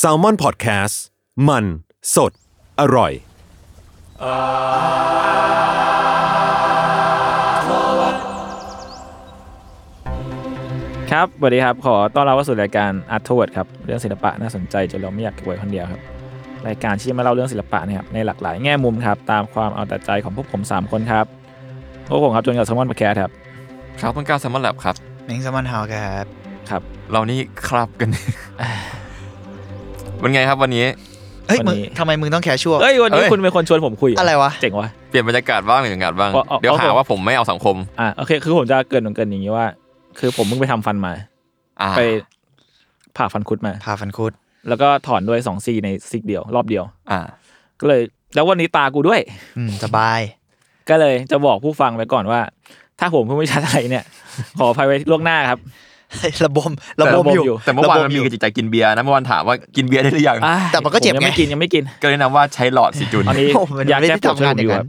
[0.00, 0.94] S a l ม o n PODCAST
[1.48, 1.64] มัน
[2.14, 2.32] สด
[2.80, 3.12] อร่อย
[11.10, 16.02] ครับสวัสดีครับ ขอต้อนรับเข้าสู่รายการ Art t o w a r d ครับ เรื่องศิลปะน่าสนใจจนเราไม่อยากเก็บไว้คนเดียวครับ
[16.66, 21.26] รายการที่จะมาเล่าเรื่องศิลปะนะครับในหลากหลายแง่มุมครับ ตามความเอาแต่ใจของพวกผม 3 คนครับ
[22.08, 23.30] พวกผมครับจนกับสมอนมาแคร์ครับ
[24.00, 24.94] ครับต้นกล้าแซมมอนแลบครับ
[25.24, 26.26] เม้งสมอนเฮาครับ
[26.70, 28.10] ครับ เรานี่ครับกัน
[30.20, 30.86] เป็นไงครับวันนี้
[31.48, 39.66] เฮ้ยวันมึงนี้ทำไมมึงต้องแคชชัวลเอ้ยวันนี้เอ้ยคุณเป็นคนชวนผมคุยเหอะไรวะ เจ๋งวะ เปลี่ยนบรรยากาศบ้างเปลี่ยนบรรยากาศบ้างอ๋ออ๋อเดี๋ยวหาอ๋อว่าผมไม่เอาสังคม อะโอเค คือผมจะเกรินเกรินอย่างนี้ว่า
[40.18, 41.12] คือผมเพิ่งไปทำฟันมา
[41.80, 42.02] อ่าไป
[43.16, 44.32] ผ่าฟันคุดมาพาฟันคุด
[44.68, 47.20] แล้วก็ถอนด้วยสองซีในซิกเดียว รอบเดียว อ่า
[47.80, 48.00] ก็เลย
[48.34, 49.20] แล้ววันนี้ตากูด้วย
[49.58, 50.20] อืมสบาย
[50.90, 52.40] ก็เลยจะบอกผู้ฟังไว้ก่อนว่า
[53.00, 54.04] ถ้าผมพูดไม่ชัดอะไรเนี่ย
[54.58, 55.58] ขออภัยไว้ล่วงหน้าครับ
[56.44, 64.88] ระบมระบมระบมอยู่อยู่ แต่เมื่อวานระบมันมียู่กระจิตใจกินเบียร์นะเมื่อวานถามว่ากินเบียร์ได้หรือยังอะแต่มันก็เจ็บผยังไม่ไงกินยังไม่กิน ก็เลยนำว่าใช้หลอดสิจุนตอนนี้โอ้มันอยากไม่แก้ได้ปวดช่วยทำงานผมอยู่อย่างนั้ครับน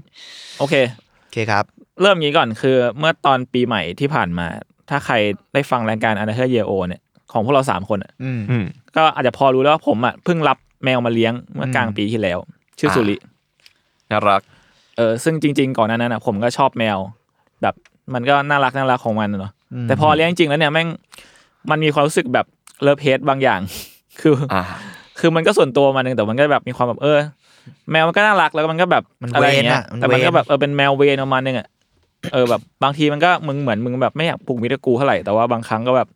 [0.59, 0.75] โอเค
[1.23, 1.63] โอเคครับ
[2.01, 4.47] เริ่มงี้ก่อนคือเมื่อตอนปีใหม่ที่ผ่านมา
[4.89, 5.15] ถ้าใคร
[5.53, 7.01] ได้ฟังรายการ u n d e r t a l e Year O เนี่ย
[7.31, 8.65] ของพวกเราสามคนอะอืมอืม
[8.97, 12.39] ก็อาจจะพอรู้แล้วว่าผมอะเพิ่งรับแมวมาเลี้ยงเมื่อกลางปีที่แล้ว
[12.79, 13.15] ชื่ออ่าสุริ
[14.11, 14.41] น่ารัก
[14.97, 16.97] เออซึ่งจริง ๆ ก่อนหนานั้นอะผมก็ชอบแมว
[17.61, 17.75] แบบ
[18.13, 19.51] มันก็น่ารักน่ารักของมันอะเนาะ
[19.87, 20.87] แต่พอเลี้ยงจริงๆแล้วเนี่ยแม่ง
[21.69, 22.45] มันมีความรู้สึกแบบ
[22.81, 23.59] เลิฟเพสบางอย่าง
[24.21, 24.63] คือออ่า
[25.19, 27.19] คือมันก็ส่วนตัวมันหนึงแต่มันก็แบบมีความแบบเออ
[27.91, 31.67] แมวมันก็น่ารักแล้วก็มันก็แบบมันอะไรอย่างเวรเงี้ยอะมันแต่มันก็เวรแบบเออเป็นแมวเวรประมาณนึงอะ
[32.33, 36.07] เออแบบบางทีมันก็มึงเหมือนมึงแบบไม่อยากผูกมิตรกับกูเท่าไหร่แต่ว่าบางครั้งก็แบบ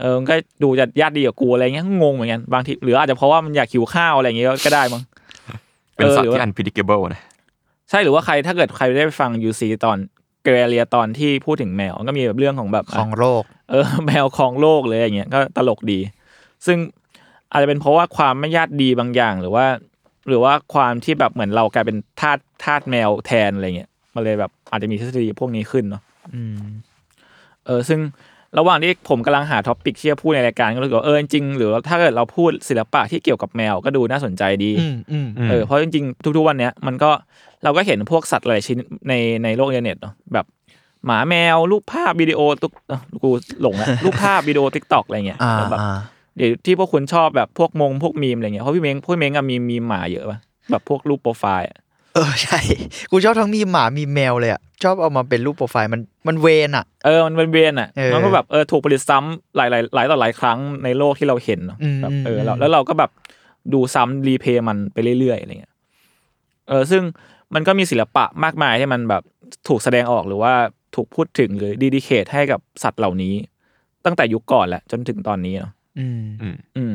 [0.00, 5.02] เออมันก็ดูจะญาติดีกับกูอะไรเงี้ยงงเหมือนกันบางทีหรืออาจจะเพราะว่ามันอยากหิวข้าวอะไรอย่างเงี้ยก็ได้มั้ง
[5.96, 7.22] เป็นสัตเออหรือว์ที่ว่า unpredictable นะ
[7.90, 9.98] ใช่หรือว่าใครถ้าเกิดใครได้ไปฟังยูซีตอน
[10.44, 15.98] เกเรเลียตอนที่พูดถึงแมว ก็มีแบบเรื่องของแบบของโรคเออแมวครองโลกเลยอย่างเงี้ยก็ตลกดี
[16.66, 16.78] ซึ่ง
[17.50, 19.66] อาจจะเป็นเพราะว่าความไม่ญาติดีบางอย่างหรือว่า
[20.28, 26.02] หรือว่าความที่แบบเหมือนเรากลายเป็นทาสทาสแมวแทนอะไรเงี้ยมันเลยแบบอาจจะมีทฤษฎีพวกนี้ขึ้นเนาะ
[26.34, 26.64] อืม
[27.66, 28.00] เออ ซึ่ง
[28.58, 37.10] ระหว่างที่ผมกำลังหา topic ที่จะพูดในรายการก็รู้สึกว่าเออจริงๆหรือว่าถ้าเกิดเราพูดศิลปะที่เกี่ยวกับแมวก็ดูน่าสนใจดีอืมอืมอืมเออเพราะจริงๆทุกๆวันเนี้ยมันก็
[37.64, 39.12] เราก็เห็นพวกสัตว์หลายชิ้นใน
[39.44, 40.46] ในโลกอินเทอร์เน็ตเนาะแบบ
[41.06, 43.30] หมาแมว รูปภาพวิดีโอตุ๊กเอ้ากู
[43.62, 45.98] หลงอะรูปภาพวิดีโอ TikTok อะไรเงี้ยอ่าแบบอ่า
[46.36, 50.38] เดี๋ยวที่พวกคุณชอบแบบพวกมงพวกมีมอะไรเงี้ยเพราะพี่เม้งพวกพี่เม้งอะมีมีมหมาเยอะป่ะ
[50.70, 51.78] แบบพวกรูปโปรไฟล์อะ
[52.14, 52.58] เออใช่
[53.10, 63.10] กูชอบทั้งมีมหมามีมแมวเลยอะ ชอบเอามาเป็นรูปโปรไฟล์มันมันเวนอะ เออมันเป็นเวียนอะเออมันก็แบบเออถูกผลิตซ้ำหลายหลายหลายต่อหลายครั้งในโลกที่เราเห็นเนาะอืมแบบเอออืมแล้วแล้วเราก็แบบ
[63.72, 65.72] ดูซ้ำ replay มันไปเรื่อยๆอะไรเงี้ย
[66.68, 67.02] เออซึ่ง
[67.54, 69.22] มันก็มีศิลปะมากมายที่มันแบบ
[69.68, 70.54] ถูกแสดงออกหรือว่า
[70.94, 73.34] ถูกพูดถึงหรือ dedicate ให้กับสัตว์เหล่านี้
[74.04, 76.94] ตั้งแต่ยุคก่อนแหละจนถึงตอนนี้เนาะอืมอืมอืม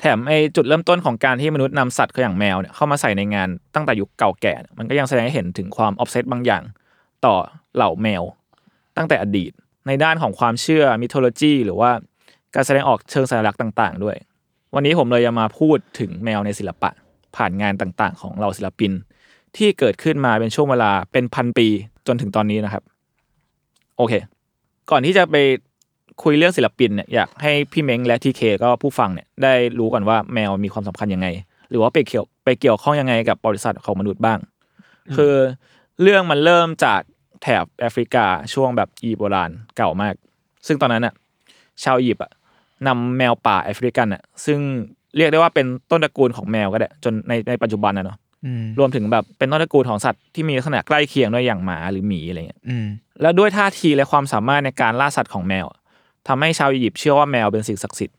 [0.00, 6.62] แถมไอ้จุดเริ่มต้นของการที่มนุษย์นำสัตว์อย่างแมวเนี่ยเข้ามาใส่ในงานตั้งแต่ยุคเก่าแก่เนี่ยมันก็ยังแสดงให้เห็นถึงความ obsessed บางอย่าง
[7.24, 7.34] ต่อ
[7.76, 8.22] เหล่าแมว
[8.96, 9.52] ตั้งแต่อดีต
[9.86, 11.90] ในด้านของความเชื่อ mythology หรือว่า
[12.54, 14.16] การแสดงออกเชิงสัญลักษณ์ต่าง ๆ ด้วย
[14.74, 16.90] วันนี้ผมเลยจะมาพูดถึงแมวในศิลปะ
[17.36, 18.92] ผ่านงานต่างๆ ของเหล่าศิลปิน
[19.56, 21.68] ที่เกิดขึ้นมาเป็นช่วงเวลาเป็นพันปี
[22.06, 22.82] จนถึงตอนนี้นะครับ
[23.96, 24.12] โอเค
[24.90, 25.36] ก่อนที่จะไป
[26.22, 31.28] คุยเรื่องศิลปินเนี่ยอยากให้พี่เม้งและทีเคก็ผู้ฟังเนี่ยได้รู้ก่อนว่าแมวมีความสำคัญยังไง
[31.70, 34.38] หรือว่าไปเกี่ยวไปเกี่ยวข้องยังไงกับบริษัทของมนุษย์บ้าง
[35.16, 35.34] คือ
[36.02, 37.00] เรื่องมันเริ่มจาก
[37.42, 40.14] แถบแอฟริกาช่วงแบบอียิปต์โบราณเก่ามาก
[40.66, 41.14] ซึ่งตอนนั้นอะ
[41.84, 42.32] ชาวอียิปต์อะ
[42.86, 44.58] นำแมวป่าแอฟริกันอะซึ่ง
[45.16, 48.27] เรียกได้ว่าเป็นต้นตระกูลของแมวก็ได้จนในในปัจจุบันนะเนาะอืม
[48.78, 52.86] รวมถึงแบบเป็นต้นตระกูลของสัตว์ที่มีลักษณะใกล้เคียงด้วยอย่างหมาหรือหมีอะไรเงี้ยอืม
[53.22, 55.78] แล้วด้วยท่าทีและความสามารถในการล่าสัตว์ของแมวอะ
[56.28, 58.16] ทำให้ชาวอียิปต์เชื่อว่าแมวเป็นสิ่งศักดิ์สิทธิ์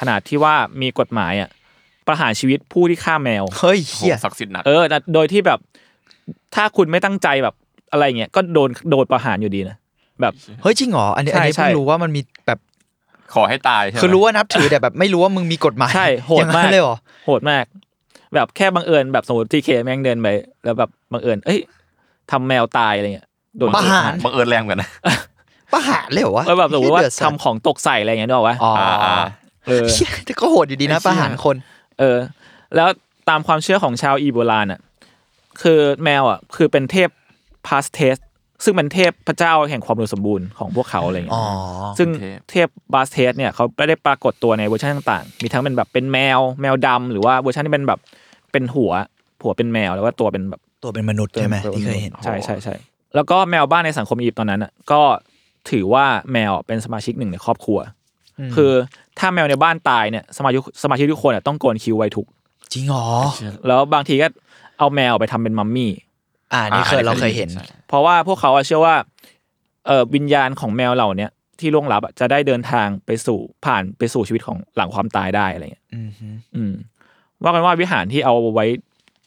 [0.00, 1.48] ขนาดที่ว่ามีกฎหมายอะ
[2.06, 5.58] ประหารชีวิตผู้ที่ฆ่าแมวเฮ้ยโหเฮียศักดิ์สิทธิ์หนักเออแต่โดยที่แบบ
[6.54, 7.54] ถ้าคุณไม่ตั้งใจแบบ
[7.92, 9.76] อะไรเงี้ยก็โดนโดนประหารอยู่ดีนะ
[10.20, 12.58] แบบเฮ้ยจริงเหรออันนี้ใช่อันนี้ใช่เพิ่งรู้ว่ามันมีแบบ
[13.34, 17.64] ขอให้ตายใช่ไหมคือรู้ว่านับถือแต่แบบไม่รู้ว่ามึงมีกฎหมายใช่โหดอย่างนั้มากนเลยเหรอโหดมาก
[18.34, 20.28] แบบแค่บังเอิญแบบสมมติทีเคแม่งเดินไป
[20.64, 21.60] แล้วแบบบังเอิญเอ้ย
[22.30, 23.28] ทำแมวตายอะไรเงี้ย
[23.58, 24.90] โดนประหารบังเอิญแรงเหมือนกันนะ
[25.72, 28.72] ประหารเลยเหรอวะแล้วแบบสมมติว่าเหี้ยเดือดสัตว์ทำของตกใส่อะไรเงี้ยนึกออกปะอ๋อ
[29.04, 29.14] อ่า
[29.66, 31.56] เออเหี้ยแต่ก็โหดอยู่ดีนะไอ้เหี้ยประหารคน
[31.98, 32.18] เออ
[32.76, 32.88] แล้ว
[33.28, 34.80] ตามความเชื่อของชาวอียิปต์โบราณอะ
[35.62, 37.08] คือแมวอะ คือเป็นเทพ
[37.66, 38.16] บาสเทต
[38.64, 41.46] ซึ่งเป็นเทพพระเจ้าแห่งความอุดมสมบูรณ์ของพวกเขาอะไรเงี้อ๋ยอ
[41.98, 48.00] ซึ่งเทพเทพบาสเทตเนี่ยเขาไม่ได้ปรากฏตัวในเวอร์ชันต่างๆ มีทั้งเป็นแบบเป็นแมวแมวดำหรือว่าเวอร์ชันที่เป็นแบบ
[48.52, 48.92] เป็นหัว
[49.42, 52.74] หัวเป็นแมวแล้วก็ตัวเป็นแบบตัวเป็นมนุษย์ใช่ไหมตัวที่เคยเห็นใช่ใช่ใช่
[53.14, 55.02] แล้วก็แมวบ้านในสังคมอียิปต์ตอนนั้นอะก็
[55.70, 57.78] ถือว่าแมวเป็นสมาชิกหนึ่งในครอบครัว
[58.56, 58.72] คือ
[59.18, 62.26] ถ้าแมวในบ้านตายเนี่ยสมาชิกสมาชิกทุกคนอะต้องโกนคิ้วไว้ทุก
[62.72, 63.06] จริงเหรอ
[63.66, 64.26] แล้วบางทีก็
[64.78, 65.90] เอาแมวไปทำเป็นมัมมี่
[66.52, 68.94] อ่านี่เคยอ่าเราเคยเห็นใช่เพราะว่าพวกเขาอะเชื่อว่า
[69.86, 71.30] เออวิญญาณของแมวเหล่าเนี้ย
[71.60, 76.74] ที่ล่วงลับอะจะได้เดินทางไปสู่ผ่านไปสู่ชีวิตของหลังความตายได้อะไรเงี้ยอืมฮึอืม
[77.42, 78.66] ว่ากันว่าวิหารที่เอาไว้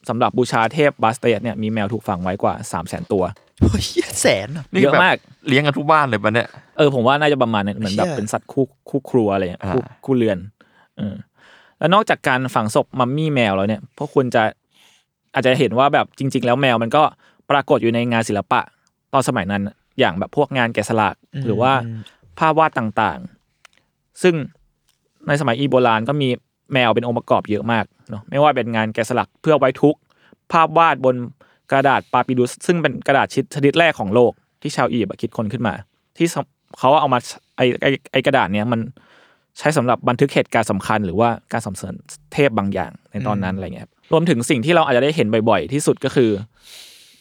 [0.10, 3.24] สำหรับบูชาเทพบาสเตสเนี่ยมีแมวถูกฝังไว้กว่า3 0 0 0 0 0ตัว
[3.60, 3.86] เฮ้ย
[4.22, 5.16] แสนอะนี่เยอะแบบมาก
[5.48, 6.48] เลี้ยงกันทุกบ้านเลยปะเนี่ย
[6.78, 10.38] เออผมว่าน่าจะประมาณนั้นเหมือนแบบเชี่ยเป็นสัตว์คู่คู่ครัวอะไรเงี้ยคู่อ่าคู่เรือน
[10.98, 11.16] เออ
[11.80, 14.44] แล้วนอกจากการฝังศพมัมมี่แมวแล้วเนี่ยพวกคุณจะ
[15.34, 17.04] อาจจะเห็นว่าแบบจริง ๆ แล้วแมวมันก็
[17.50, 18.62] ปรากฏอยู่ในงานศิลปะ
[19.14, 19.62] ตอนสมัยนั้น
[20.00, 21.72] อย่างแบบพวกงานแกะสลักหรือว่า
[22.40, 24.36] ภาพวาดต่างๆ ซึ่ง
[25.28, 26.30] ในสมัยอีโบราณก็มี
[26.74, 30.00] แมวเป็นองค์ประกอบเยอะมากเนาะไม่ว่าเป็นงานแกะสลักเพื่อไว้ทุกข์
[30.52, 31.16] ภาพวาดบน
[31.72, 34.32] กระดาษปาปิดุส ซึ่งเป็นกระดาษชิดชนิดแรกของโลก
[34.62, 35.74] ที่ชาวอียิปต์อะคิดค้นขึ้นมา
[36.18, 37.20] ที่สำเขาเอามา
[37.58, 38.80] ไอไอไอกระดาษเนี้ยมัน
[39.58, 41.96] ใช้สำหรับบันทึกเหตุการณ์สำคัญ หรือว่าการสำเสริญ
[42.34, 46.32] เทพบางอย่างในตอนนั้นอะไรเงี้ยค รับรวมถึงสิ่งที่เราอาจจะได้เห็นบ่อยๆ ที่สุดก็คือ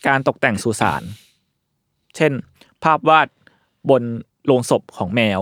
[0.08, 1.02] การตกแต่งสุสาน
[2.16, 2.32] เช่น
[2.84, 3.28] ภาพวาด
[3.90, 4.02] บน
[4.46, 5.40] โลงศพของแมว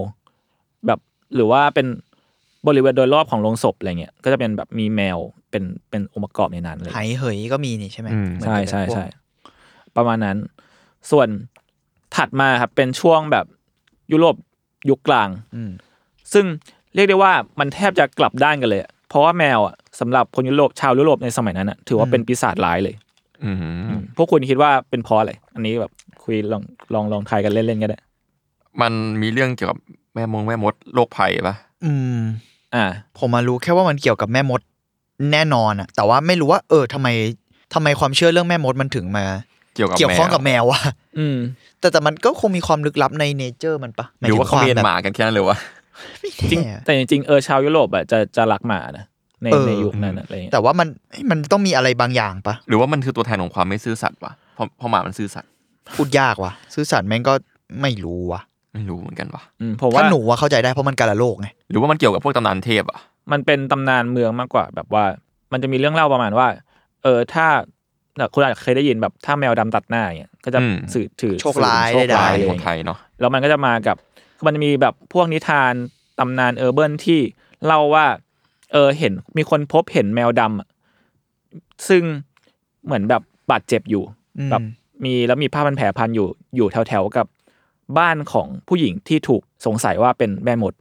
[0.86, 0.98] แบบ
[1.34, 1.86] หรือว่าเป็น
[2.66, 5.18] บริเวณโดยรอบของโลงศพอะไรเงี้ยก็จะเป็นแบบมีแมว
[5.50, 9.06] เป็นเป็นองค์ประกอบในนั้นเลยไหเหยก็มีนี่ใช่ไหมอืมเหมือนใช่กับใช่พวกใช่
[9.96, 10.36] ประมาณนั้น
[11.10, 11.28] ส่วน
[12.16, 13.46] ถัดมาครับเป็นช่วงแบบ
[14.12, 14.36] ยุโรป
[14.90, 15.70] ยุคกลางอืม
[16.32, 16.44] ซึ่ง
[16.94, 22.94] เรียกได้ว่ามันแทบจะกลับด้านกันเลยอะ เพราะว่าแมวอะสำหรับคนยุโรปชาวยุโรปในสมัยนั้นอะถือว่าเป็นปีศาจร้ายเลย
[23.44, 23.56] อืม
[24.16, 25.92] พวกคุณคิดว่าเป็นเพราะอะไรอันนี้แบบ
[26.24, 26.62] คุยลอง
[26.94, 27.98] ลองลองทายกันเล่นๆก็ได้
[28.80, 29.78] มันมีเรื่องเกี่ยวกับ
[30.14, 32.18] แม่มงแม่มดโรคภัยปะอืม
[32.74, 32.84] อ่า
[33.18, 34.60] ผมมารู้แค่ว่ามันเกี่ยวกับแม่มด
[35.32, 37.08] แน่นอนอะแต่ว่าไม่รู้ว่า เออทำไม
[37.74, 39.24] ทำไมความเชื่อเรื่องแม่มดมันถึงมา
[39.74, 40.80] เกี่ยวกับเกี่ยวข้องกับแมแมววะ
[41.18, 41.38] อืม
[41.80, 45.56] แต่แต่มันก็คงมีความลึกลับในเนเจอร์มันปะหรือว่าเขาเมียนหมากันแค่นั้นเลยวะ
[46.50, 49.04] จริงแน่แต่จริงๆเออชาวยุโรปอะจะจะรักหมานะ
[49.42, 55.50] ในเออ ในยุคนั้นอะอะไรเงี้ยแต่ว่ามันเอ้ยมันต้องมีอะไรบางอย่างปะหรือว่ามันคือตัวแทนของความไม่ซื่อสัตย์วะเพราะเพราะหมามันซื่อสัตย์
[55.96, 57.34] พูดยากว่ะซื่อสัตย์แม่งก็
[57.82, 58.40] ไม่รู้ว่ะ
[58.74, 62.98] ไม่รู้เหมือนกันวะอืมผมถ้าว่าหนูว่าเข้าใจได้เพราะมันกาละโลกไง หรือว่ามันเกี่ยวกับพวกตำนานเทพอะ
[63.32, 65.04] มันเป็นตำนานเมืองมากกว่า แบบว่า
[65.52, 66.48] มันจะมีเรื่องเล่าประมาณว่า
[67.02, 67.46] เออถ้า
[68.34, 70.60] คุณอาจจะเคยได้ยินแบบถ้าแมวดำตัดหน้าอย่างเงี้ยก็จะ
[70.94, 73.96] สื่อถือโชคร้ายสื่อถึงโชคร้ายได้อะไรอขย่าองงไทเงี้ยยเนาะแล้วมันก็จะมากับ
[74.44, 75.72] มันจะมีแบบพวกนิทาน
[76.18, 77.20] ตำนานเออร์เบิร์นที่
[77.66, 78.06] เล่าว่า
[78.72, 80.68] เออเห็นมีคนพบเห็นแมวดำอะ
[81.88, 82.02] ซึ่ง
[82.84, 84.02] เหมือนแบบบาดเจ็บอยู่
[84.38, 84.62] อืมแบบ
[85.04, 87.26] มีแล้วมีผ้าพันแผลพันอยู่อยู่แถวๆกับ
[87.98, 90.74] บ้านของผู้หญิงที่ถูกสงสัยว่าเป็นแม่มด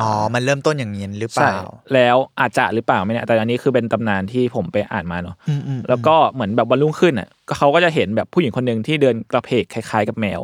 [0.00, 1.54] อ๋อ มันเริ่มต้นอย่างนี้หรือเปใช่ล่า
[1.94, 10.40] แล้วอาจจะหรือเปล่าไม่แน่แต่อันนี้คือเป็นตำนานที่ผมไปอ่านมาเนาะอืมอืมแล้วก็เหมือนแบบวันรุ่งขึ้นอะก็เขาก็จะเห็นแบบผู้หญิงคนหนึ่งที่เดินกระเพกคล้าย ๆ กับแมว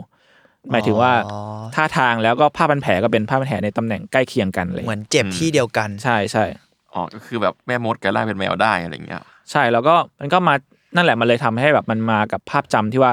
[0.70, 1.40] หมายถึงว่าอ๋อ
[1.74, 6.44] ท่าทางแล้วก็ผ้าพันแผลก็เป็นผ้าพันแผลในตำแหน่งใกล้เคียงกันเลย เหมือนเจ็บที่เดียวกัน ใช่ใช่
[6.94, 10.54] อ๋อก็คือแบบแม่มดกลายร่างเป็นแมวได้อะไรเงี้ย ใช่แล้วก็มันก็มา
[10.96, 13.12] นั่นแหละมันเลยทำให้แบบมันมากับภาพจำที่ว่า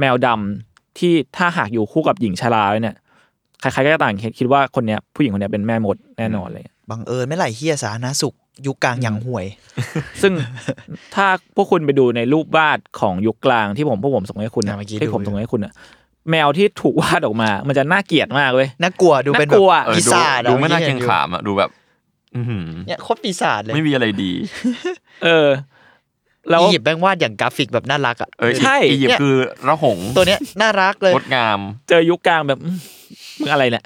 [0.00, 2.96] แมวดำที่ถ้าหากอยู่คู่กับหญิงชราแล้วเนี่ย
[3.60, 8.34] ใครๆก็ต่างคิดว่าคนเนี้ยผู้หญิงคนเนี้ยเป็นแม่มดแน่นอนเลยบังเอิญไม่ไหลเฮียสาธารณสุข
[8.66, 9.46] ยุคกลางอย่างห่วย
[10.22, 10.32] ซึ่ง
[11.14, 11.26] ถ้า
[11.56, 15.72] พวกคุณไปดูในรูปวาดของยุคกลางที่ผมพวกผมส่งให้คุณอะนะเมื่อกี้ที่ดูผมส่งให้คุณอะ
[16.30, 21.70] แมวที่ถูกวาดออกมา มันจะน่าเกลียดมากเว้ยน่ากลัวดูเป็นแบน่ากลัวบเออปีดูศาจอะดูไม่น่าที่เกรห็งอยู่ขามอะดูแบบ
[22.36, 24.32] อือหือเนี่ยโคตรปีศาจเลยไม่มีอะไรดี
[25.24, 25.48] เออ
[26.50, 29.34] แล้วอียิปต์แบงวาดอย่างกราฟิกแบบน่ารักอะเออใช่อียิปต์คือ
[29.68, 32.76] ระหงตัวเนี้ยน่ารักเลยงดงาม เจอยุคกลางแบบอื้อ
[33.40, 33.84] มึงอะไรเนี่ย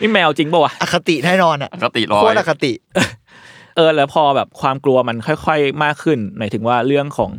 [0.00, 2.72] นี่แมวจริงป่าวะอคติแน่นอนอะปกติร้อโคยตรอคติ
[3.76, 7.30] เออ แล้วพอแบบความกลัวมันค่อย ๆ มากขึ้นหมายถึงว่าเรื่องของ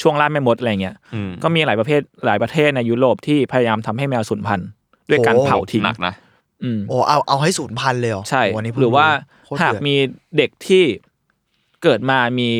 [0.00, 4.68] ช่วงล่าแม่มดอะไรเงี้ยอืมก็มีหลายประเภทหลายประเทศในยุโรปที่พยายามทำให้แมวสูญพันธุ์
[5.10, 6.14] ด้วยการโอ้เผาทิ้งหนักนะ
[6.62, 9.06] อืมโอ้เอาเอาให้ศูนย์พันเลยเหรอใช่โอ้นนี้เพิ่งหรือว่า
[9.44, 9.94] โคตรหากเดือดมี
[10.36, 10.84] เด็กที่
[11.82, 12.50] เกิดมามี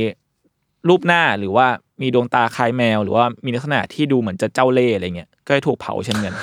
[0.88, 1.66] รูปหน้าหรือว่า
[2.02, 6.34] มีดวงตาคล้ายแมว หรือว่ามีลักษณะที่ดูเหมือนจะเจ้าเล่ห์อะไรเงี้ยก็จะถูกเผาเช่นกัน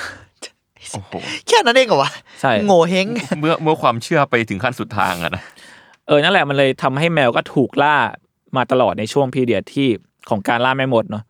[0.92, 1.12] โอ้โห
[1.46, 3.06] แค่นั้นเองเหรอวะใช่โง่เฮง
[3.40, 5.42] เมื่อเมื่อความเชื่อไปถึงขั้นสุดทางอะนะ
[6.06, 7.96] เออนั่นแหละมันเลยทำให้แมวก็ถูกล่า
[8.56, 9.88] มาตลอดในช่วงพีเดียดที่
[10.30, 11.24] ของการล่าแม่มดเนาะ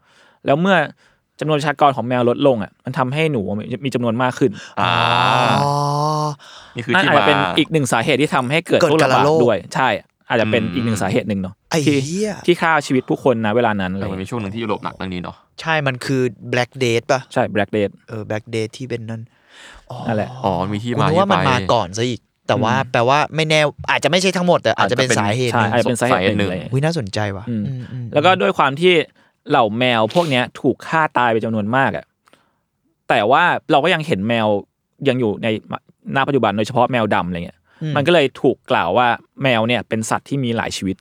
[0.46, 0.76] แล้วเมื่อ
[1.40, 3.42] จำนวนประชากรของแมวลดลงอะมันทำให้หนู
[3.84, 4.50] มีจำนวนมากขึ้น
[4.80, 4.90] อ่า
[5.62, 5.72] อ๋อ
[6.76, 9.88] นี่คือนั่นที่อาจมาจะเป็นอีกหนึ่งสาเหตุที่ทำให้เกิดเกิดโรคระบาดกาฬโรคด้วยใช่
[10.28, 16.22] อาจจะเป็นอืมอีกหนึ่งสาเหตุหนึ่งเนาะไอ้ที่เหี้ยที่ฆ่าชีวิตผู้คนนะเวลานั้นเลแต่ยมันมีช่วงหนึ่งที่ยุโรปหนักเรื่องนี้เนาะใช่มันคือ
[16.52, 19.22] black date ป่ะใช่ black death เออ black date ที่เป็นนั่น
[19.90, 23.60] อ๋อนั่นแหละอ๋อมีที่กูมานึกที่ว่ามันไปมาก่อนซะอีก แต่ว่าอืมแปลว่าไม่แน่
[23.90, 28.92] อาจจะไม่ใช่ทั้งหมดแต่อาจจะเป็นอาจจะเป็นสาเหตุหใช่นึ่งอาจจะเป็นสาเหตุหนึ่งสาเหตุหนึ่งเลยวิน่าสนใจว่ะอืมอืมอืมแล้วก็ด้วยความที่
[29.50, 32.04] เหล่าแมวพวกเนี้ยถูกฆ่าตายไปจำนวนมากอะ
[33.08, 34.46] แต่ว่าเราก็ยังเห็นแมว
[35.08, 35.48] ยังอยู่ใน
[36.16, 37.58] ณปัจจุบันโดยเฉพาะแมวดำอะไรเงี้ย
[37.96, 39.08] มันก็เลยถูกกล่าวว่า
[39.42, 40.96] แมวเนี่ยเป็นสัตว์ที่มีหลายชีวิต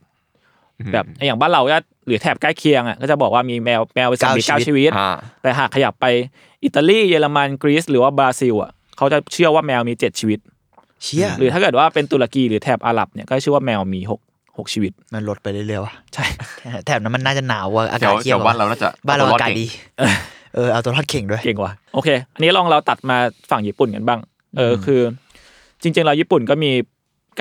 [0.93, 5.09] แบบอย่างบ้านเราก็หรือแถบใกล้เคียงอะก็จะบอกว่ามีแมวแมวเป็นสัตว์มีเก้าชีวิตอ่า
[5.41, 6.05] แต่หากขยับไป
[6.63, 10.39] อิตาลีเยอรมันกรีซหรือว่าบราซิลอะเขาจะเชื่อว่าแมวมีเจ็ดชีวิต
[11.03, 14.21] เชี่ยหรือถ้าเกิดว่าเป็นตุรกีหรือแถบอาหรับเนี่ยก็เชื่อว่าแมวมีหก
[14.57, 16.25] หกชีวิต มันลดไปเรื่อยๆว่ะใช่
[16.85, 19.65] แถบนั้นมันน่าจะหนาวว่ะอาแถกาศวเคีแถยววบ้านเราน่าจะบ้านเราตัวอากาศก่งดี
[20.55, 23.17] เออเอาตัวรอดเข่งด้วยเก่งว่ะโอเค อันนี้ลองเราตัดมา
[23.51, 24.19] ฝั่งญี่ปุ่นกันบ้าง
[24.57, 25.01] เออคือ
[25.81, 26.71] จริง ๆ เราญี่ปุ่นก็มี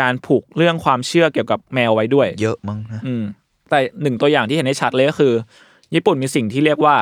[0.00, 3.22] การผูกเรื่องความเชื่อเกี่ยวกับแมวไว้ด้วย เยอะมั้งนะอืม
[3.70, 5.32] แต่หนึ่งตัวอย่างที่เห็นได้ชัดเลยก็คือ
[5.94, 6.96] ญี่ปุ่นมีสิ่งที่เรียกว่า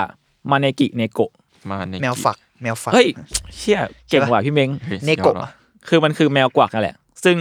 [0.51, 1.33] มาเนกิเนโกะ
[1.71, 3.09] มาในแมวฝักแมวฝักเฮ้ย
[3.57, 3.81] เชี่ย
[4.11, 5.49] เก่งว่ะพี่เม้งฮ้ยเนโกะสุดยอดว่
[5.89, 7.37] คือมันคือแมวกวักนั่นแหละ ซึ่ง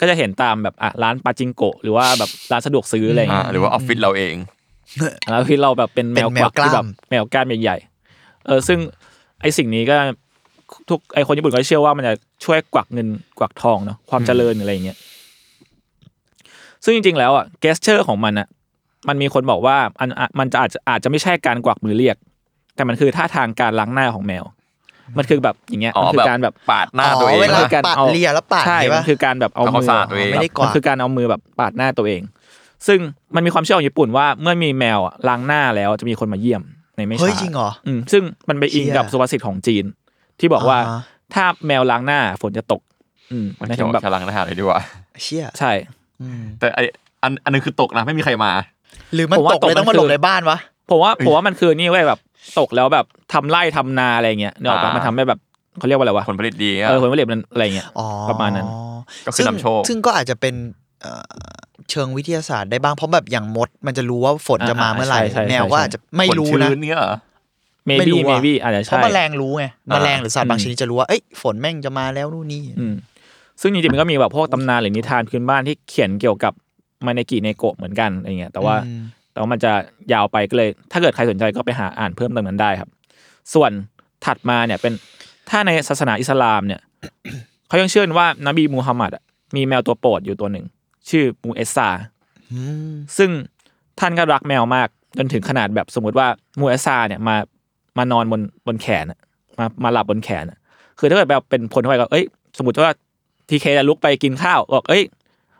[0.00, 4.34] ก็จะเห็นตามแบบอะร้านปาจิงโกะหรือว่าแบบร้านสะดวกซื้ออะไรอย่างอ่าเงี้ยหรือว่าออฟฟิศเราเอง
[5.30, 8.78] แล้วที่เราแบบเป็นแมวกวักที่แบบแมวก้านใหญ่ๆเออซึ่ง
[9.40, 9.96] ไอสิ่งนี้ก็
[10.88, 12.12] ทุกไอคนญี่ปุ่นก็เชื่อว่ามันจะ
[12.44, 14.98] ช่วยกวักเงินกวักทองเนาะความเจริญอะไรอย่างเงี้ย
[16.84, 18.48] ซึ่งจริงๆแล้วอะ gesture ของมันอะ
[19.08, 22.16] มันมีคนบอกว่าอันอะมันจะอาจจะอาจจะไม่ใช่การกวักมือเรียก
[22.74, 24.44] แต่มันคือท่าทางการล้างหน้าของแมว
[25.18, 32.22] มันคือแบบอย่างเงี้ยอ๋อมันคือการแบบปาดหน้าอ๋อตัวเองเวลานะการปาดเอาเลียแล้วปาดใช่ใช่มัปะนคือการแบบเอาเอามือสาดตัวเองไม่ได้กวาดมันคือการเอามือแบบปาดหน้าตัวเอง
[32.86, 32.98] ซึ่ง
[33.34, 36.62] มันมีความเชื่อของญี่ปุ่นว่าเมื่อมีแมวอะล้างหน้าแล้วจะมีคนมาเยี่ยม
[36.96, 39.84] ในไม่เฮ้ยช้าจริงเหรออืมซึ่งมันไปอิงเชี่ยกับสุภาษิตของจีน
[40.40, 41.00] ที่บอกว่าอ่าฮะ
[41.34, 42.80] ถ้าแมวล้างหน้าฝนจะตก
[43.32, 44.80] อืมมันในเกี่ถึยวงกัแบบบฉลังหน้าเลยดีกว่า
[45.22, 45.72] เชี่ยใช่
[46.22, 46.80] อืมแต่ไอ
[47.22, 48.50] อันอันนึงคือตกนะไม่มีใครมา
[49.14, 50.58] หรือมันผมว่าตกเลยตกมันต้องมาคือหลบในบ้านวะ
[50.90, 52.18] ผมว่าผมว่ามันคือนี่เว้ยแบบ
[52.58, 55.40] ตกแล้วแบบทำไร่ทำนาอะไรเงี้ยเนกอะปะอ่ามัมันทำให้แบบ
[55.78, 58.68] เขาเรียกว่าอะไรวะผลผลิตดีอะเออผลผลิตมันอะไรเงี้ยอ๋อประมาณนั้น
[59.26, 60.54] ก็คือซึ่งนำโชคซึ่งก็อาจจะเป็น
[61.00, 61.24] เอ่อ
[61.90, 67.14] เชิงวิทยาศาสตร์ได้บ้างเพราะแบบอย่างมด มันจะรู้ว่าฝนจะมาเมื่อไหร่ใช่ใช่ใช่แมวก็อาจจะไม่รู้ผลนะชื้นเนี่ยเหรอ
[67.86, 72.94] maybe รู้ maybe อาจจะเพราะใช่แมลงรู้ไงอ่าแมลงหรือสัตว์บางอืมชนิดจะรู้ว่าเอ้ยฝนแม่งจะมาแล้วนู่นนี่อืม
[73.60, 76.52] ซึ่งจริงๆมันก็มีแบบพวกตำนานหรือนิทานพื้นบ้านที่เขียนเกี่ยวกับ
[77.06, 79.02] มาเนกิเนโกะเหมือนกันอะไรเงี้ยแต่ว่าอืม
[79.34, 79.72] แต่ว่ามันจะ
[80.12, 82.90] ยาวไปก็เลย ถ้าเกิดใครสนใจก็ไปหาอ่านเพิ่มเติมนั้นได้ครับ
[83.54, 83.70] ส่วน
[84.24, 84.92] ถัดมาเนี่ยเป็น
[85.50, 86.80] ถ้าในศาสนาอิสลามเนี่ย
[87.68, 89.22] เขายังเชื่อกันว่านบีมูฮัมมัดอะ
[89.56, 90.64] มีแมวตัวโปรดอยู่ตัวหนึ่ง
[91.10, 91.88] ชื่อมูเอสซา
[92.52, 92.60] อื
[92.92, 93.30] มซึ่ง
[94.00, 94.88] ท่านก็รักแมวมาก
[95.18, 96.26] จนถึงขนาดแบบสมมติว่า
[96.60, 97.36] มูเอสซาเนี่ยมา
[97.98, 99.18] มานอนบนบนแขนอะ
[99.58, 100.58] มามาหลับบนแขนอะ
[100.98, 102.24] คือถ้าเกิดแบบเป็นคนเข้าไปก็เอ้ย
[102.58, 102.94] สมมติว่า
[103.48, 105.02] ทีเคจะลุกไปกินข้าวบอกเอ้ย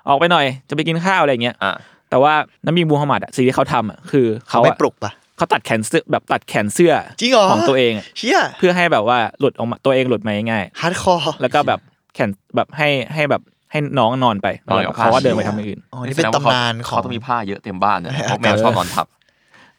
[0.08, 1.72] ออกไปหน่อยจะไปกินข้าวอะไรอย่างเงี้ยอะ
[2.14, 2.34] แต่ว่า
[2.66, 11.80] นบีมูฮัมมัดอะสิ่งที่เขาทำอะคือเขาเขาไม่อะปลุกปะเขาตัดแขนเสื้อแบบตัดแขนเสื้อจริงเหรอของตัวเองอะเชี่ยเพื่อให้แบบว่าหลุดออกมาตัวเองหลุดมาง่าย hardcore ๆแล้วก็แบบ
[12.14, 19.06] แขนแบบให้ให้แบบให้น้องนอนไปนอนกับเขาก็ผ้าเดินไปทำอย่างอื่นอ๋อนี่เป็นตำนานของเขาต้องมีผ้าเยอะเต็มบ้านเนี่ยเพราะแมวชอบนอนทับ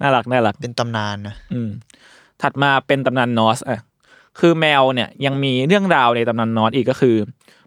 [0.01, 1.69] น่ารักน่ารักเป็นตำนานนะอืม
[2.41, 3.79] ถัดมาเป็นตำนานนอสอะ
[4.39, 7.15] คือแมวเนี่ยยังมีเรื่องราวในตำนานนอสอีกก็คือ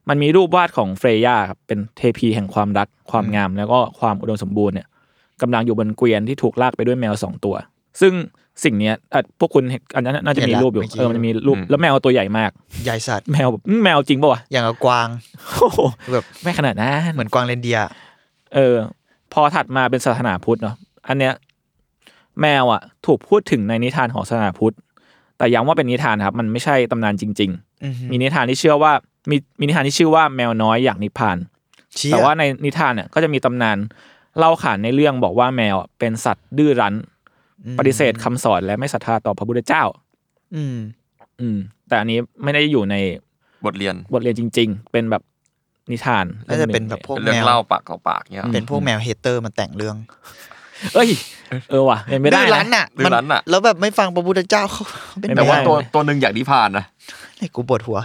[0.08, 4.86] มันมีรูปวาดของเฟรย่าครับเป็นเทพีแห่งความรักความงาม แล้วก็ความอุดมสมบูรณ์เนี่ย
[5.42, 7.54] กำลังอยู่บนเกวียนที่ถูกลากไปด้วยแมวสองตัว
[8.00, 8.12] ซึ่ง
[8.64, 12.50] สิ่งเนี้ยอะพวกคุณเห็นอันนั้นน่าจะมีรูปอยู่เออมันจะมีรูปอืมแล้วแมวตัวใหญ่มาก
[12.84, 15.08] ใหญ่สัตว์แมวแบบอืมแมวจริงปะวะอย่างกับกวาง
[15.58, 15.78] โอ้โห
[16.12, 17.88] แบบไม่ขนาดนั้นเหมือนกวางเรนเดียร์
[18.54, 18.76] เออ
[19.32, 20.74] พอถัดมาเป็นศาสนาพุทธเนาะ
[21.08, 21.34] อันเนี้ย
[22.40, 24.74] แมวอะ ถูกพูดถึงในนิทานของศาสนาพุทธ
[25.38, 27.52] แต่ย้ำว่าเป็นนิทานครับ มันไม่ใช่ตำนานจริง
[27.84, 28.92] อือหือๆมีนิทานที่เชื่อว่า
[29.30, 31.36] มีมีนิทานที่ชื่อว่าแมวน้อยอยากนิพพาน
[31.96, 33.78] เชี่ยแต่ว่าในนิทานเนี่ยก็จะมีตำนาน
[34.38, 36.94] เล่าขานในเรื่องบอกว่าแมวอะเป็นสัตว์ดื้อรั้น
[37.64, 39.82] อืมปฏิเสธคำสอนและไม่ศรัทธาต่อพระพุทธเจ้า
[40.54, 40.76] อืม
[41.40, 41.58] อืม
[41.88, 42.96] แต่อันนี้ไม่ได้อยู่ใน
[43.64, 45.22] บทเรียนบทเรียนจริง ๆ เป็นแบบ
[45.90, 49.96] นิทานน่าจะเป็นแบบพวกเป็นแมเรื่องวเล่าปากต่อปากเนี่ยเป็นพวกแมวเฮเตอร์มาแต่งเรื่อง
[50.94, 51.08] เอ้ย
[51.70, 54.84] เออว่ะเป็นไม่ได้ดื้อรั้นนะน่ะดื้อรั้นน่ะ แล้วแบบไม่ฟังพระพุทธเจ้าเขา
[55.20, 56.84] เป็นไม่แต่ว่าได้ตัวตัวหนึ่งอยากนิพพานนะ
[57.38, 57.98] ไอ้กูปวดหัว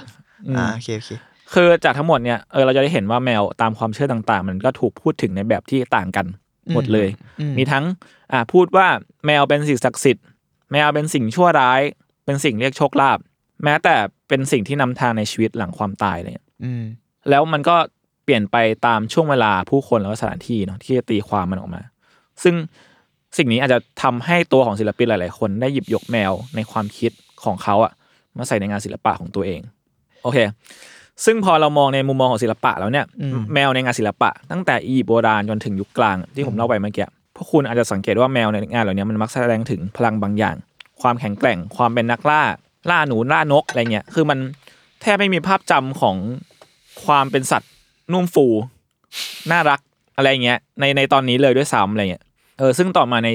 [0.48, 1.12] อืมอ่าโอเคโอเค
[1.54, 6.26] คือจากทั้งหมดเนี่ยเออเราจะได้เห็นว่าแมวตามความเชื่อต่างๆ มันก็ถูกพูดถึงในแบบที่ต่างกัน
[6.74, 7.08] หมดเลย
[7.40, 7.84] อืมมีทั้ง
[8.32, 8.88] อ่าพูดว่า
[9.26, 10.26] แมวเป็นสิ่งศักดิ์สิทธิ์
[10.72, 11.82] แมวเป็นสิ่งชั่วร้าย
[12.26, 13.20] เป็นสิ่งเรียกโชคลาภ
[13.64, 13.96] แม้แต่
[14.30, 16.84] เป็นสิ่งที่นำทางในชีวิตหลังความตายอะไรเลยอืม
[17.30, 17.76] แล้วมันก็
[18.24, 21.82] เปลี่ยนไปตามช่วงเวลาผู้คนแล้วก็สถานที่เนาะที่จะตีความมันออกมา
[22.44, 22.56] ซึ่ง
[23.38, 27.12] สิ่งนี้อาจจะทำให้ตัวของศิลปินหลาย ๆ คนได้หยิบยกแมวในความคิด
[27.44, 27.92] ของเขาอะ
[28.38, 29.62] มาใส่ในงานศิลปะของตัวเอง
[30.24, 30.38] โอเค
[31.26, 40.56] ซึ่งพอเรามองในมุมมองของศิลปะแล้วเนี่ยอืมแมวในงานศิลปะ ตั้งแต่อียิปต์โบราณจนถึงยุคกลางที่ผมเล่าไปเมื่อกี้พวกคุณอาจจะสังเกตว่าแมวในงานเหล่านี้มันมักแสดงถึงพลังบางอย่าง
[41.02, 42.42] ความแข็งแกร่ง ความเป็นนักล่า
[42.90, 44.40] ล่าหนูล่านกอะไรเงี้ย คือมัน
[45.02, 46.16] แทบไม่มีภาพจำของ
[47.06, 47.72] ความเป็นสัตว์
[48.14, 48.46] นุ่มฟู
[49.52, 49.80] น่ารัก
[50.18, 52.24] อะไรเงี้ยในในตอนนี้เลยด้วยซ้ำอะไรเงี้ย
[52.60, 53.30] เออซึ่งต่อมาใน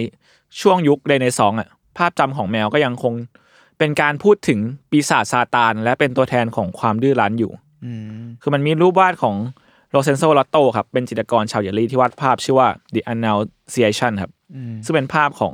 [0.60, 1.68] ช่วงยุคเรเนซองส์อะ
[1.98, 3.14] ภาพจำของแมวก็ยังคง
[3.78, 7.52] เป็นการพูดถึงปีศาจซาตาน และเป็นตัวแทนของความดื้อรั้นอยู่
[7.84, 9.36] อืมคือมันมีรูปวาดของ
[9.90, 15.52] ลอเรนโซลอตโตครับ เป็นจิตรกรชาวเยอรมนีที่วาดภาพชื่อว่า The Annunciation ครับอืมซึ่งเป็นภาพของ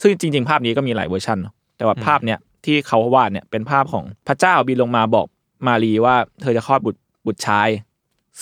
[0.00, 5.26] ซึ่งจริง ๆ ภาพนี้ก็มีหลายเวอร์ชันเนอะแต่ว่าภาพเนี้ยที่เขาวาดเนี่ยเป็นภาพของพระเจ้าบินลงมาบอก
[5.66, 7.68] มารีว่าเธอจะคลอดบุตรบุตรชาย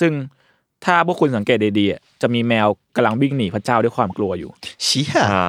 [0.01, 0.13] ซึ่ง
[0.85, 4.51] ถ้าพวกคุณสังเกตดีๆอะจะมีแมวกำลังวิ่งหนีพระเจ้าด้วยความกลัวอยู่
[4.85, 5.47] เชี่ยอ่า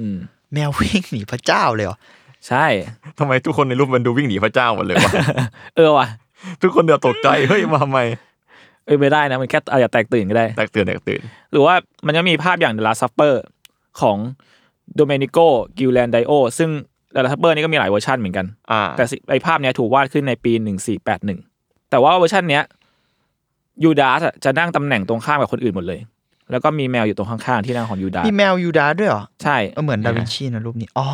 [0.00, 0.18] อืม
[0.54, 1.96] แมววิ่งหนีพระเจ้าเลยเหรอ
[2.48, 2.66] ใช่
[3.18, 5.12] ทำไมทุกคนในรูปมันดูวิ่งหนีพระเจ้าหมดเลยวะ
[5.76, 6.06] เออว่ะ
[6.62, 7.98] ทุกคนเดือดตกใจเฮ้ยมาทำไม
[8.86, 11.20] เออไม่ได้นะมันแค่อาจจะแตกตื่นก็ได้แตกตื่นแตกตื่น
[11.52, 11.74] หรือว่า
[12.06, 13.34] มันจะมีภาพอย่าง The Last Supper
[14.00, 14.16] ของ
[14.96, 15.38] โดเมนิโก
[15.78, 16.70] กีร์ลันดาโยซึ่ง
[17.14, 20.52] The Last Supper นี่ก็มีหลายเวอร์ชันเหมือนกันอ่าแต่สิไอ้ภาพเนี้ยถูกวาดขึ้นในปี
[21.20, 22.64] 1481แต่ว่าเวอร์ชันเนี้ย
[23.84, 26.00] ยูดาสอะจะนั่งตำแหน่งตรงข้ามกับคนอื่นหมดเลย
[26.50, 31.06] แล้วก็มีแมวอยู่ตรงข้างๆที่นั่งของยูดาสมีแมวยูดาสด้วยเหรอ ใช่เออเหมือนดาวินชีนะรูปนี้ อ๋อ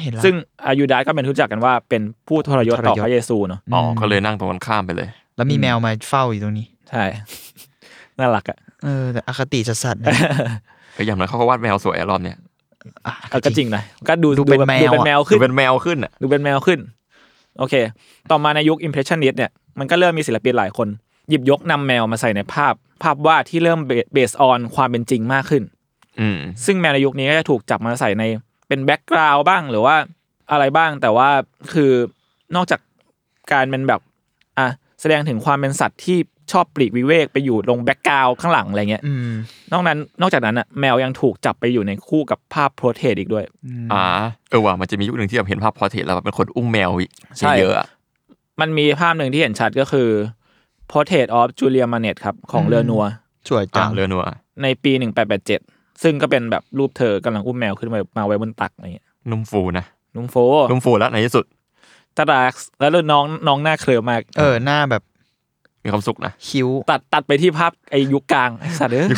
[0.00, 0.34] เห็นแล้ว ซึ่ง
[0.66, 7.04] อายูดาสก็เป็นที่รู้จักกันว่าเป็นผู้ทรยศต่อทรยศพระเยซูเนาะ อ๋อ ก็เลยนั่งตรงกันข้ามไปเลย แล้วมีแมวมาเฝ้าอยู่ตรงนี้ ใช่
[8.18, 10.14] น่ารักอะเออ แต่อคติสัสๆนะ
[10.94, 12.36] เฮ้ยอย่างนั้นเขาก็วาดแมวสวยอะรอบเนี้ย
[13.06, 16.78] อะเออก็จริงนะ ก็ดูดูเป็นแบบแมวดูเป็นอะแมวคืขึ้อนเป็นแมวขึ้นอะดูเป็นแมวขึ้น
[17.58, 17.74] โอเค
[18.30, 20.88] ต่อมาในยุค Impressionist เนี่ย มันก็เริ่มมีศิลปินหลายคน
[21.28, 23.80] หยิบยกนำแมวมาใส่ในภาพ ภาพวาดที่เริ่ม
[24.12, 25.62] เบสออนความเป็นจริงมากขึ้น
[26.20, 28.24] อืมซึ่งแมวในยุคนี้ก็จะถูกจับมาใส่ใน
[28.68, 29.96] เป็น background บ้างหรือว่า
[30.50, 31.28] อะไรบ้างแต่ว่า
[31.72, 31.92] คือ
[32.56, 32.80] นอกจาก
[33.52, 34.00] การเป็นแบบ
[34.58, 34.68] อะ
[35.00, 36.18] แสดงถึงความเป็นสัตว์ที่
[36.52, 39.30] ชอบปลีกวิเวกไปอยู่ลง background ข้างหลังอะไรเงี้ยอืม
[39.72, 43.44] นอกนั้น นอกจากนั้นอะแมวยังถูกจับไปอยู่ในคู่กับภาพ portrait อีกด้วย
[43.92, 44.04] อ่า
[44.50, 46.90] เออว่ะมันจะมียุคหนึ่งที่แบบเห็นภาพ portrait แล้วแบบเป็นคนอุ้มแมว
[47.38, 47.86] ใช่เยอะๆอะ
[48.60, 50.08] มันมีภาพหนึ่งที่เห็นชัดก็คือ
[50.92, 53.04] Portrait of Julie Manet ครับ ของเรอนัวร์
[53.48, 54.22] สวยจัอ่างเรือนัว
[54.62, 54.92] ในปี
[55.46, 59.84] 1887 ซึ่งก็เป็นแบบรูปเธอกำลังอุ้มแมวขึ้นมามาไว้บนตักอะไรเงี้ยนุ่มฟูนะ
[60.16, 60.36] นุ่มโฟ
[60.70, 61.44] นุ่มฟูแล้วในที่สุด
[62.16, 65.02] ตารักแล้วน้องน้องหน้าเคลือมาก เออหน้าแบบ
[65.84, 69.08] มีความสุขนะคิ้วตัดตัดไปที่ภาพไอ้ยุคกลางไอ้สัตว์เอ้ย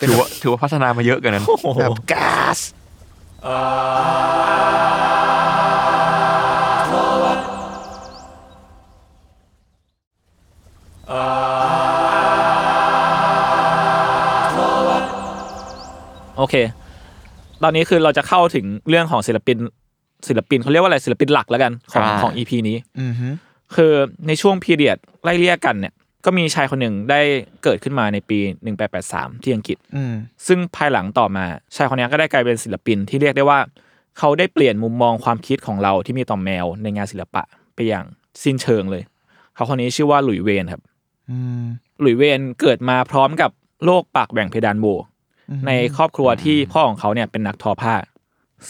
[0.00, 2.58] ถือว่าถือว่าพัฒนามาเยอะเกันนั้นโอ้โหแบบก๊าซ
[11.10, 16.54] โอเค
[17.62, 19.56] ตอนนี้คือเราจะเข้าถึงเรื่องของศิลปิน
[20.28, 23.28] ศิลปินเขาเรียกว่าอะไรศิลปินหลักแล้วกันของอ่าของอีพีนี้อือฮึ
[23.74, 23.92] คือ
[24.26, 25.92] ในช่วงพีเรียดไล่เลี่ยกันเนี่ย
[26.24, 27.20] ก็มีชายคนหนึ่งได้
[27.62, 28.38] เกิดขึ้นมาในปี
[28.90, 30.14] 1883 ที่อังกฤษอืม
[30.46, 31.44] ซึ่งภายหลังต่อมา
[31.76, 33.58] ชายคนนี้ก็ได้กลายเป็นศิลปินที่เรียกได้ว่า
[34.18, 37.42] เขาได้เปลี่ยนมุมมองความคิดของเราที่มีต่อแมวในงานศิลปะ
[37.74, 38.04] ไปอย่าง
[38.44, 39.02] สิ้นเชิงเลย
[39.54, 40.89] เขาคนนี้ชื่อว่าหลุยส์เวนครับอืม
[42.00, 43.50] หลุยส์เวนเกิดมาพร้อมกับ
[43.84, 44.86] โรคปากแหว่งเพดานโหว
[45.66, 47.94] ในครอบครัวที่พ่อของเขาเนี่ยเป็นนักทอผ้า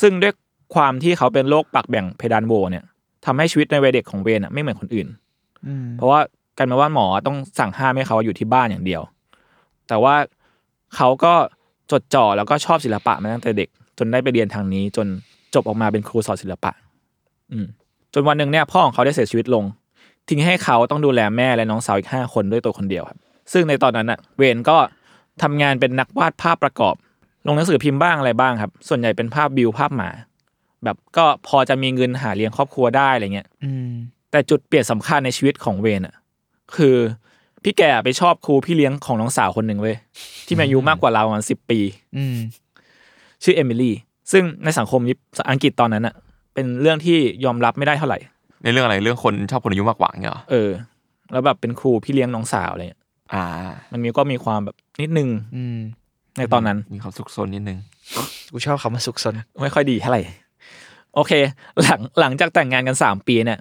[0.01, 0.33] ซึ่งด้วย
[0.75, 2.85] ความที่เขาเป็นโรคปากแหว่งเพดานโหวเนี่ย
[3.25, 5.09] ทำให้ชีวิตในวัยเด็กของเวนอะไม่เหมือนคนอื่น
[5.67, 6.21] อืมเพราะว่า
[6.59, 9.03] กันมาว่าหมอต้องสั่งห้ามให้เขาอยู่ที่บ้านอย่างเดียว
[9.89, 10.15] แต่ว่า
[10.97, 11.33] เขาก็
[11.91, 13.69] จดจ่อแล้วก็ชอบศิลปะมาตั้งแต่เด็ก
[13.99, 15.07] จนได้ไปเรียนทางนี้ จน
[15.55, 16.73] จบออกมาเป็นครูสอนศิลปะ
[17.53, 17.67] อืม
[18.15, 19.65] จนวันหนึ่งเนี่ยพ่อของเขาได้เสียชีวิตลง
[20.31, 23.19] ทิ้งให้เขาต้องดูแลแม่และน้องสาวอีกห้าคนด้วยตัวคนเดียวครับ
[23.53, 24.77] ซึ่งในตอนนั้นน่ะเวนก็
[25.43, 26.95] ทำงานเป็นนักวาดภาพประกอบ
[27.47, 30.11] ลงหนังสือพิมพ์บ้างอะไรบ้างครับ ส่วนใหญ่เป็นภาพบิวภาพหมา
[30.85, 33.91] แบบก็พอจะมีเงินหาเลี้ยงครอบครัวได้อะไรเงี้ยอืม
[34.31, 36.15] แต่จุดเปลี่ยนสำคัญในชีวิตของเวนอะ
[36.77, 36.97] คือ
[37.63, 39.97] พี่แกไปชอบครูพี่เลี้ยงของน้องสาวคนหนึ่งเว้ย
[40.47, 41.81] ที่มีอายุมากกว่าเราประมาณสิบปี
[42.17, 42.37] อืม
[43.45, 43.95] ชื่อเอมิลี่
[44.33, 46.15] ซึ่งในสังคมญี่ปุ่นอังกฤษตอนนั้นอะ
[46.55, 48.19] เป็นเรื่องที่ยอมรับไม่ได้เท่าไหร่
[48.63, 50.71] ในเรื่องอะไรเรื่องคนชอบคนอายุมากกว่าเงี้ยเหรอเออ
[51.33, 53.01] แล้วแบบเป็นครูพี่เลี้ยงน้องสาวอะไรเงี้ย
[53.33, 53.45] อ่า
[53.93, 55.79] มันมีก็มีความแบบนิดนึงอืม
[56.39, 57.79] ในตอนนั้นมีความสุขสนนิดนึง
[58.53, 60.23] กูชอบคำว่าสุขสนไม่ค่อยดีเท่าไหร่
[61.15, 61.33] โอเค
[61.83, 63.61] หลังหลังจากแต่งงานกันสามปีเนี่ย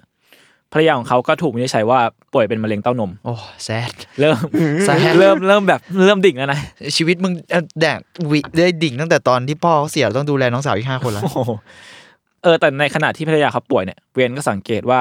[0.72, 2.00] ภรรยาของเขาก็ถูกวินิจฉัยว่า
[2.32, 3.34] ป่วยเป็นมะเร็งเต้านม โอ้
[3.64, 4.36] แซดเริ่ม
[4.84, 6.60] แซ่บเริ่มเริ่มแบบเริ่มดิ่งแล้วนะ
[6.96, 7.98] ชีวิตมึงเอ่อแดก
[8.30, 11.52] วิได้ดิ่งตั้งแต่ตอนที่พ่อเขาเสียต้องดูแลน้องสาวอีกห้าคนแล้วโอ้โห
[12.42, 15.00] เออแต่ในขณะที่ภรรยาเขาป่วยเนี่ยเวนก็สังเกตว่า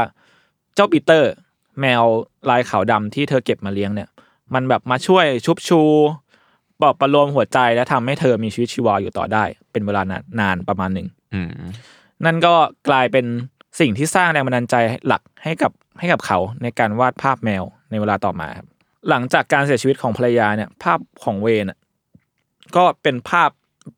[0.76, 1.32] เจ้าปีเตอร์
[1.80, 2.04] แมว
[2.50, 4.10] ลายขาวดำที่เธอเก็บมาเลี้ยงเนี่ย
[4.54, 5.82] มันแบบมาช่วยชุบชู
[6.82, 11.52] ปลอบประโลมหัวใจและทำให้เธอมีชีวิตชีวาอยู่ต่อได้ เป็นเวลานานนานประมาณหนึ่งอืม
[12.26, 12.54] นั่นก็
[12.90, 13.26] กลายเป็น
[13.80, 14.76] สิ่งที่สร้างแรงบันดาลใจ
[15.08, 18.68] หลักให้กับให้กับเขาในการวาดภาพแมวในเวลาต่อมาครับ
[19.10, 21.80] หลังจากการเสียชีวิตของภรรยาเนี่ย ภาพของเวนอะ
[22.76, 23.50] ก็เป็นภาพ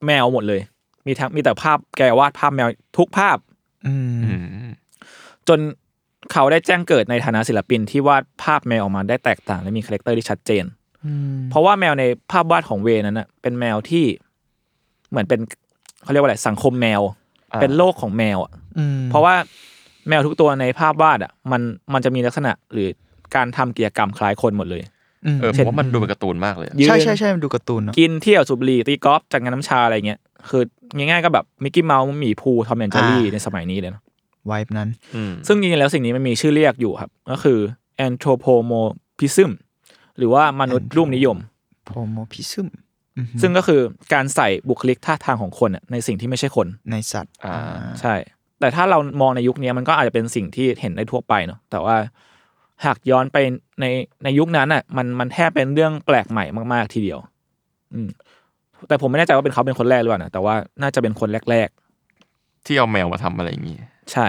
[0.05, 0.61] แมวหมดเลย
[1.05, 3.37] มีทั้งมีแต่ภาพแกวาดภาพแมวทุกภาพ
[3.87, 4.35] อืมอื
[4.67, 4.71] ม
[5.47, 5.59] จน
[6.31, 10.63] เขาได้แจ้งเกิดในฐานะศิลปินที่วาดภาพแมวออกมาได้แตกต่างและมี character ที่ชัดเจน
[11.05, 14.05] อืมเพราะว่าแมวในภาพวาดของเวนั้นนะเป็นแมวที่
[15.09, 15.39] เหมือนเป็น
[16.03, 17.01] เขาเรียกว่าอะไรสังคมแมว
[17.53, 19.35] อ่าเป็นโลกของแมวอะอืมเพราะว่า
[20.09, 21.61] แมวทุกตัวในภาพวาดอะ มัน
[21.93, 22.87] มันจะมีลักษณะหรือ
[23.35, 24.81] การทำกิจกรรมคล้ายคนหมดเลย
[25.25, 30.63] อืมเออผมว่ามันดูเป็นการ์ตูนมากเลยอะยืนใช่ใช่ใช่มันดูการ์ตูนเนอะกินเที่ยวสูบบุหรี่ตีกอล์ฟจัดงานน้ำชาอะไรเงี้ย คือ
[30.95, 34.01] ง่ายๆก็แบบมิกกี้เมาส์หมีพูห์ Tom and Jerry ในสมัยนี้เลยนะ
[34.47, 37.59] vibe นั้นอืมซึ่งจริงๆแล้วสิ่งนี้มันมีชื่อเรียกอยู่ครับ ก็คือ
[38.07, 39.51] anthropomorphism
[40.17, 41.37] หรือว่ามนุษย์รูปนิยม
[41.85, 42.67] โพโมพิซึม
[43.41, 43.81] ซึ่งก็คือ
[44.13, 47.55] การใส่บุคลิกท่าทางของคนอะในสิ่งที่ไม่ใช่คนในสัตว์อ่า
[48.01, 48.13] ใช่
[48.59, 51.95] แต่ถ้าเรามองในยุคนี้มันก็อาจจะเป็นสิ่งที่เห็นได้ทั่วไปเนาะแต่ว่า
[52.85, 53.37] หากย้อนไป
[53.81, 53.85] ใน
[54.23, 57.19] ในยุคนั้นอะ มันมันแทบเป็นเรื่องแปลกใหม่มาก ๆ ทีเดียว
[57.93, 58.09] อืม
[58.87, 61.69] แต่ผมไม่แน่ใจว่าเป็นเขาเป็นคนแรกหรือเปล่านะแต่ว่าน่าจะเป็นคนแรก
[62.65, 64.27] ที่เอาแมวมาทำอะไรอย่างงี้ ๆ ใช่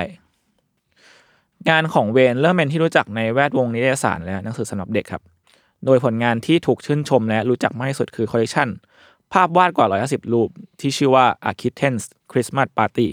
[1.69, 5.23] งานของเวนเริ่มเป็นที่รู้จักในแวดวงนิตยสารและหนังสือสำหรับเด็กครับ
[5.87, 8.69] โดยผลงานที่ถูกชื่นชมและรู้จักมากที่สุดคือคอลเลกชัน
[9.33, 10.49] ภาพวาดกว่า 150 รูป
[10.81, 13.09] ที่ชื่อว่า A Kitten's Christmas Party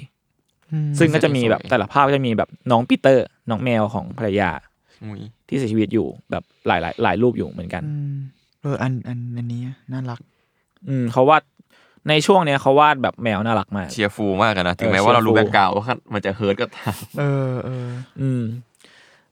[0.99, 4.51] ซึ่งก็จะมีแบบสวยๆแต่ละภาพก็จะมีแบบน้องปีเตอร์ น้องแมวของภรรยา
[5.07, 8.17] มุยที่เสียชีวิตอยู่แบบหลายหลายหลายรูปอยู่เหมือนกันอืม
[8.61, 10.19] เอออันอันอันนี้น่ารัก
[10.87, 11.43] อืมเขาวาด
[12.09, 17.87] ในช่วงเนี้ยเขาวาดแบบแมวน่ารักมาก cheerful มากอะนะถึงเออแม้ว่าเรารู้ cheerful background ว่ามันจะเฮิร์ตก็ตามเออเออ
[18.21, 18.43] อืม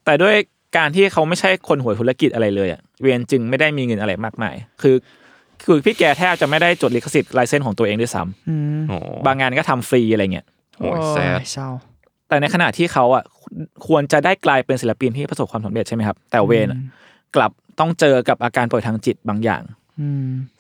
[0.05, 0.35] แต่ด้วย
[0.77, 4.95] การที่เขาไม่ใช่คนหัวธุรกิจอะไรเลยอะเวียนจึงไม่ได้มีเงินอะไรมากมาย คือ
[5.65, 10.45] คือพี่แกแทบจะไม่ได้จดลิขสิทธิ์ลายเส้นของตัวเองด้วยซ้ำอืมโอ้บางงานก็ทำฟรีอะไรเงี้ย
[10.79, 11.69] โอ้ยแซดเศร้า
[12.27, 13.23] แต่ในขณะที่เขาอะ
[13.87, 16.79] ควรจะได้กลายเป็นศิลปินที่ประสบความสำเร็จใช่ไหมครับ แต่เวนอะ
[17.35, 19.86] กลับต้องเจอกับอาการป่วยทางจิตบางอย่างอืม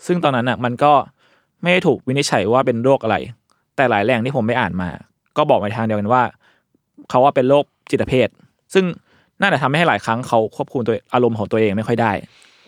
[0.05, 0.93] ซึ่งตอนนั้นอะ มันก็
[1.61, 3.15] ไม่ได้ถูกวินิจฉัยว่าเป็นโรคอะไร
[3.75, 4.89] แต่หลายแหล่งที่ผมไปอ่านมา
[5.37, 6.21] ก็บอกในทางเดียวกันว่า
[7.09, 8.27] เขาว่าเป็นโรคจิตเภท
[8.73, 8.85] ซึ่ง
[9.41, 12.11] น่าจะทำให้หลายครั้งเขาควบคุมตัวอารมณ์ของตัวเองไม่ค่อยได้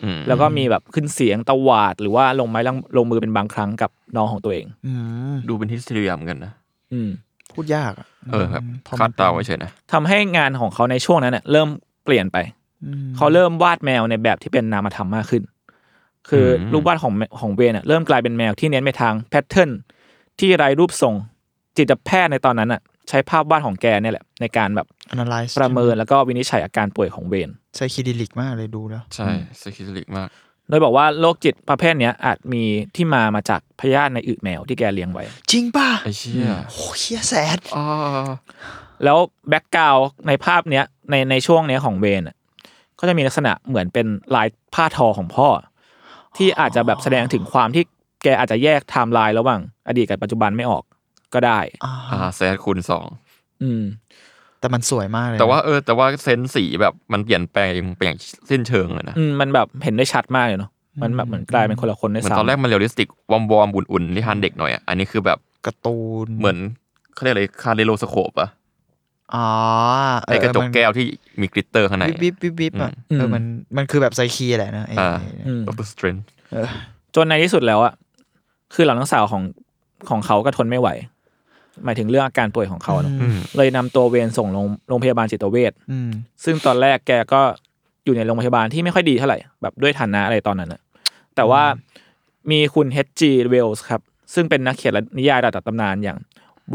[0.04, 4.92] อืมแล้วก็มีแบบขึ้นเสียงตวาด หรือว่าลงไม้ลงลงมือเป็นบางครั้งกับน้องของตัวเองอื
[5.32, 6.52] มดูเป็นฮิสเทียเหมือนกันนะ
[6.92, 7.10] อืม
[7.52, 11.68] พูดยากอะเออแบบพอคามัดนเดาไว้เฉยนะทำให้งานของเขาในช่วงนั้นเน่ยเริ่ม
[12.04, 12.38] เปลี่ยนไป
[12.84, 15.42] อืมเขาเริ่มวาดแมวในแบบที่เป็นนามธรรมมากขึ้น
[16.28, 19.70] คืออมรูปวาดของของเวนอะเริ่มกลายเป็นแมวที่เน้นไปทาง pattern
[20.38, 21.14] ที่ไร้รูปทรง
[21.76, 29.28] จิตแพทย์ในตอนนั้นอะใช้ภาพวาดของแกเนี่ยแหละ ในการแบบ analyze ประเมินแล้วก็วินิจฉัยอาการป่วยของเวน psychedelic มากเลยดูแล้ว ใช่
[29.60, 30.28] psychedelic มาก
[30.68, 32.62] โดยบอกว่าโรคจิตประเภทเนี้ยอาจมี
[32.96, 37.84] ที่มามาจากพยาธิในอึแมวที่แกเลี้ยงไว้ จริงป่ะไอ้เชี่ยโอ้เหี้ยแสดอ๋อ
[39.04, 42.36] แล้ว background ในภาพเนี้ยในในช่วงเนี้ยของเวนอะ
[42.98, 45.48] ก็จะมีลักษณะเหมือนเป็นลายผ้าทอของพ่อ
[46.36, 47.82] ที่อาจจะแบบแสดงถึงความที่
[48.22, 50.84] แกอาจจะแยกไทม์ไลน์ระหว่าง อดีตกับปัจจุบันไม่ออก
[51.34, 53.06] ก็ได้ อ่าอ่า sad คูณสอง
[53.62, 53.82] อืม
[54.60, 58.18] แต่มันสวยมากเลยนะแต่ว่าเออ แต่ว่า sense สีแบบมันเปลี่ยนแปลงไปอย่าง
[58.50, 60.70] สิ้นเชิงเลยนะอืมมันแบบเห็นได้ชัดมากเลยเนาะ
[61.02, 66.56] มันแบบเหมือนกลายเป็นคนละคนเหมือนด้วยซ้ำตอนแรกมัน realistic warm warm บุนอุ่นๆที่ฮันเด็กหน่อยอะอันนี้คือแบบการ์ตูนเหมือน
[67.14, 68.48] เขาเรียกอะไร kaleidoscope อะ
[69.34, 69.48] อ๋อ
[70.22, 71.06] เไอ้กระจกมันแก้วที่
[71.40, 73.42] มีกริตเตอร์ข้างในวิบวิบวิบวิบอะเออมัน
[73.76, 75.10] มันคือแบบไซคีแหละนะไอ้อ่า
[75.46, 76.16] อืมดรสเตรน
[76.52, 76.68] เออ
[77.14, 77.92] จนในที่สุดแล้วอะ
[78.74, 79.42] คือหลังน้องสาวของ
[80.10, 80.88] ของเขาก็ทนไม่ไหว
[81.84, 86.10] หมายถึงเรื่องอาการป่วยของเขาเนอะอืมเลยนำตัวเวนส่งโรงโรงพยาบาลจิตเวชอืม
[86.44, 87.40] ซึ่งตอนแรกแกก็
[88.04, 90.80] อยู่ในโรงพยาบาลที่ไม่ค่อยดีเท่าไหร่แบบด้วยฐานะอะไรตอนนั้นนะ
[91.36, 91.62] แต่ว่า
[92.50, 93.22] มีคุณ H.G.
[93.52, 94.00] Wells ครับ
[94.34, 96.18] ซึ่งเป็นนักเขียนและนิยายระดับตำนานอย่าง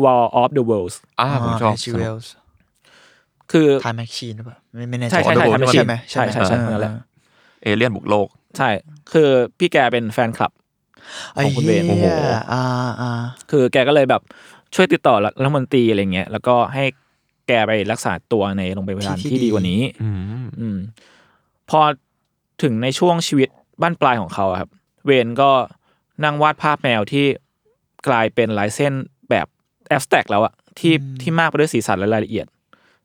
[0.04, 2.32] War of the Worlds อ่าผมชอบชิเวลส์
[3.52, 6.92] คือทายแมชชีนหรือเปล่าไม่ไม่แน่ใจใช่ใช่ใช่อ๋อทำ The อา World ชีพใช่ไหมใช่ใช่ใช่นั่นแหละ
[7.64, 8.28] เอเลี่ยนบุกโลก
[8.58, 8.70] ใช่
[9.12, 10.52] คือพี่แกเป็นแฟนคลับ
[11.34, 12.06] ไอ้ของคุณเวเหี้นยโอ้โห
[12.52, 12.64] อ่า
[13.02, 13.12] อ่า
[13.52, 14.22] คือแกก็เลยแบบ
[14.76, 16.84] ช่วยติดต่อรัฐมนตรีอะไรเงี้ยแล้วก็ให้
[17.48, 20.10] แกไปรักษาตัวในโรงพยาบาลที่ดีกว่านี้ อื
[20.44, 20.78] มอืม
[21.70, 21.82] พอ
[22.64, 23.50] ถึงในช่วงชีวิต
[23.82, 24.70] บ้านปลายของเขาอะครับ
[25.06, 25.52] เวนก็
[26.24, 27.26] นั่งวาดภาพแมวที่
[28.08, 28.94] กลายเป็นลายเส้น
[29.30, 29.48] แบบ
[29.88, 32.48] แอบสแต็กแล้วอะที่ที่มากไปด้วยสีสันและรายละเอียด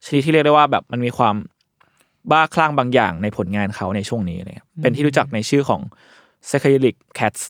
[0.04, 1.34] ชนิดที่เรียกได้ว่าแบบมันมีความ
[2.30, 5.80] บ้าคลั่งบางอย่างในผลงานเขาในช่วงนี้เลยครับเป็นที่รู้จักในชื่อของ
[6.48, 7.42] Psychedelic Cats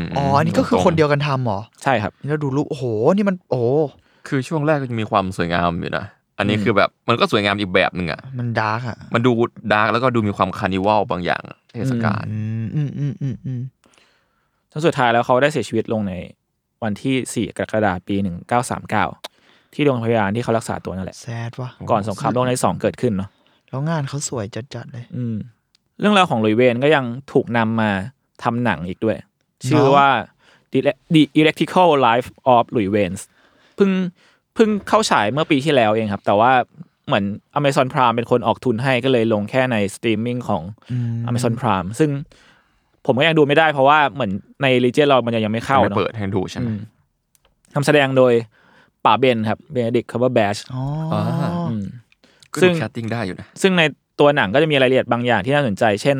[0.00, 2.84] มอ๋ออันนี้ก็คือคนเดียวกันทำเหรอ ใช่ครับนี่เราดูรูปโอ้โห
[3.16, 3.62] นี่มันโอ้
[4.28, 6.06] คือช่วงแรกก็จะมีความสวยงามอยู่นะ
[6.38, 9.30] อันนี้คือแบบมันก็สวยงามอีกแบบหนึ่งอะ มันดาร์กอะ มันดู
[9.72, 11.42] dark แล้วก็ดูมีความ carnival บางอย่าง
[11.74, 13.60] เทศกาลอืมอืมอืมอืมอืม
[14.72, 16.14] จนสุดท้ายแล้วเขาได้เสียชีวิตลงใน
[16.82, 18.16] วันที่ 4 กรกฎาคมปี
[18.78, 19.29] 1939
[19.74, 23.28] ที่โรงพยาบาลที่เขารักษาตัวนั่นแหละ แซดว่ะก่อนสงครามโลกครั้งที่สองเกิดขึ้นเนาะ
[23.68, 25.36] แล้วงานเขาสวยจัดๆเลย อืม
[26.00, 27.90] เรื่องราวของหลุยส์เวนก็ยังถูกนำมา
[28.42, 29.16] ทำหนังอีกด้วย
[29.68, 30.08] ชื่อว่า
[30.72, 30.80] The
[31.14, 33.16] The Electrical Life of Louis Wain
[33.76, 33.90] เพิ่ง
[34.54, 36.52] เพิ่งเข้าฉายเมื่อปีที่แล้วเองครับ แต่ว่า
[37.06, 37.24] เหมือน
[37.58, 40.62] Amazon Prime เป็นคนออกทุนให้ก็เลยลงแค่ในสตรีมมิ่งของ
[41.28, 42.10] Amazon Prime ซึ่ง
[43.06, 46.78] ผมก็ยังดูไม่ได้เพราะว่าเหมือนใน Region เรามันยังไม่เข้าไม่เนาะ เปิดให้ดูใช่ไหม อืม
[47.74, 48.32] ทำแสดงโดย
[49.04, 50.82] ป๋าเบนครับ Benedict Cumberbatch อ๋อ
[52.52, 53.82] ก็ซึ่งดู casting ได้อยู่นะซึ่งใน
[54.20, 56.16] ตัวหนังก็จะมีรายละเอียดบางอย่างที่น่าสนใจ เช่น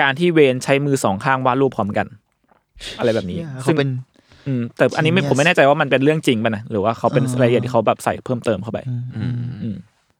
[0.00, 2.06] การที่เวนใช้มือสองข้างวาดรูปพร้อมกัน
[2.98, 3.88] อะไรแบบนี้เหี้ยซึ่งเขางเป็น
[4.46, 9.76] อืมแต่อันนี้ไม่ Genius ผมไม่แน่ใจว่ามันเป็นเรื่องจริงป่ะนะหรือว่าเขาเป็นอ่ารายละเอียดที่เขาแบบใส่เพิ่มเติมเข้าไปอืมอืม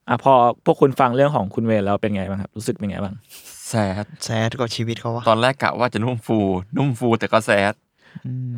[0.09, 0.33] อะพอ
[0.65, 3.15] พวกคุณฟังเรื่องของคุณเวนแล้วเป็นไงบ้างครับรู้สึกเป็นไงบ้าง
[3.69, 6.39] แซดแซดกับชีวิตเขาวะตอนแรกกะว่าจะนุ่มฟู
[6.77, 7.75] นุ่มฟูแต่ก็แซด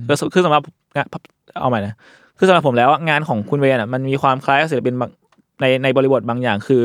[0.07, 0.63] คือคือสำหรับ
[0.97, 1.07] งาน
[1.61, 1.95] เอาใหม่นะ
[2.43, 5.11] คือสำหรับผมแล้วอะงานของคุณเวนอะมันมีความคล้ายกับศิลปินบาง
[5.61, 6.83] ในในบริบทบางอย่างคือ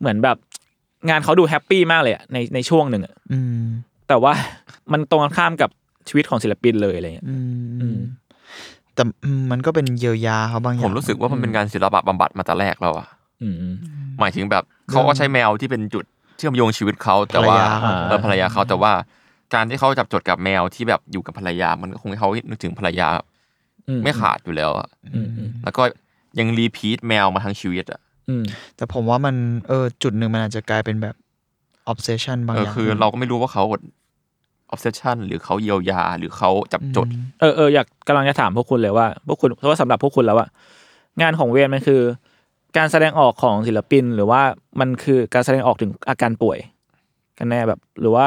[0.00, 0.36] เหมือนแบบ
[1.08, 3.62] งานเขาดูแฮปปี้มากเลยอะในในช่วงหนึ่งอะอืม
[4.08, 4.32] แต่ว่า
[4.92, 5.70] มันตรงกันข้ามกับ
[6.08, 7.98] ชีวิตของศิลปินเลยอะไรเงี้ยอืมอืม
[8.94, 13.08] แต่อืมมันก็เป็นเยียวยาเขาบางอย่างผมรู้สึกว่ามันเป็นงานศิลปะบำบัดมาแต่แรกแล้วอะ
[13.42, 13.74] อืมอืม
[14.20, 16.04] หมายถึงแบบเขาก็ใช้แมวที่เป็นจุด
[16.38, 18.92] เชื่อมโยงชีวิตเขาแต่ว่าอ่าเออภรรยาเขาแต่ว่า
[19.54, 23.33] การที่เขาจับจดกับแมวที่แบบอยู่กับภรรยา มันก็คงให้เขานึกถึงภรรยาอื
[24.04, 25.82] ไม่ขาดอยู่แล้วอะอืมอืมแล้วก็
[26.38, 28.44] ยัง repeat แมวมาทั้งชีวิตอะอืม
[28.76, 29.34] แต่ผมว่ามัน
[29.68, 31.14] เออจุดหนึ่งมันอาจจะกลายเป็นแบบ
[31.92, 33.64] obsession บางเอออย่างคือเราก็ไม่รู้ว่าเขา
[34.72, 37.06] obsession หรือเขาเยียวยาหรือเขาจับจด
[37.40, 40.48] เออเอออยากกำลังจะถามพวกคุณเลยว่าพวกคุณเพราะว่าสำหรับพวกคุณแล้วอะ
[41.20, 42.00] งานของเวนมันคือ
[42.76, 44.42] การแสดงออกของศิลปินหรือว่า
[44.80, 46.58] มันคือการแสดงออกถึงอาการป่วย
[47.38, 48.26] กันแน่แบบหรือว่า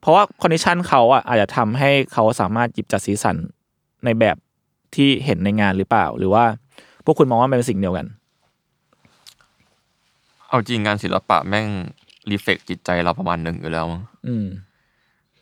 [0.00, 3.36] เพราะว่าคอนดิชันเขาอะอาจจะทำให้เขาสามารถหยิบจัดสีสัน
[4.04, 4.36] ในแบบ
[4.94, 6.44] ที่เห็นในงานหรือเปล่า หรือว่า
[7.04, 8.06] พวกคุณมองว่ามันเป็นสิ่งเดียวกัน
[10.48, 11.68] เอาจริงงานศิลปะแม่ง
[12.30, 14.46] reflect จิตใจเราประมาณหนึ่งอยู่แล้วมั้งอืม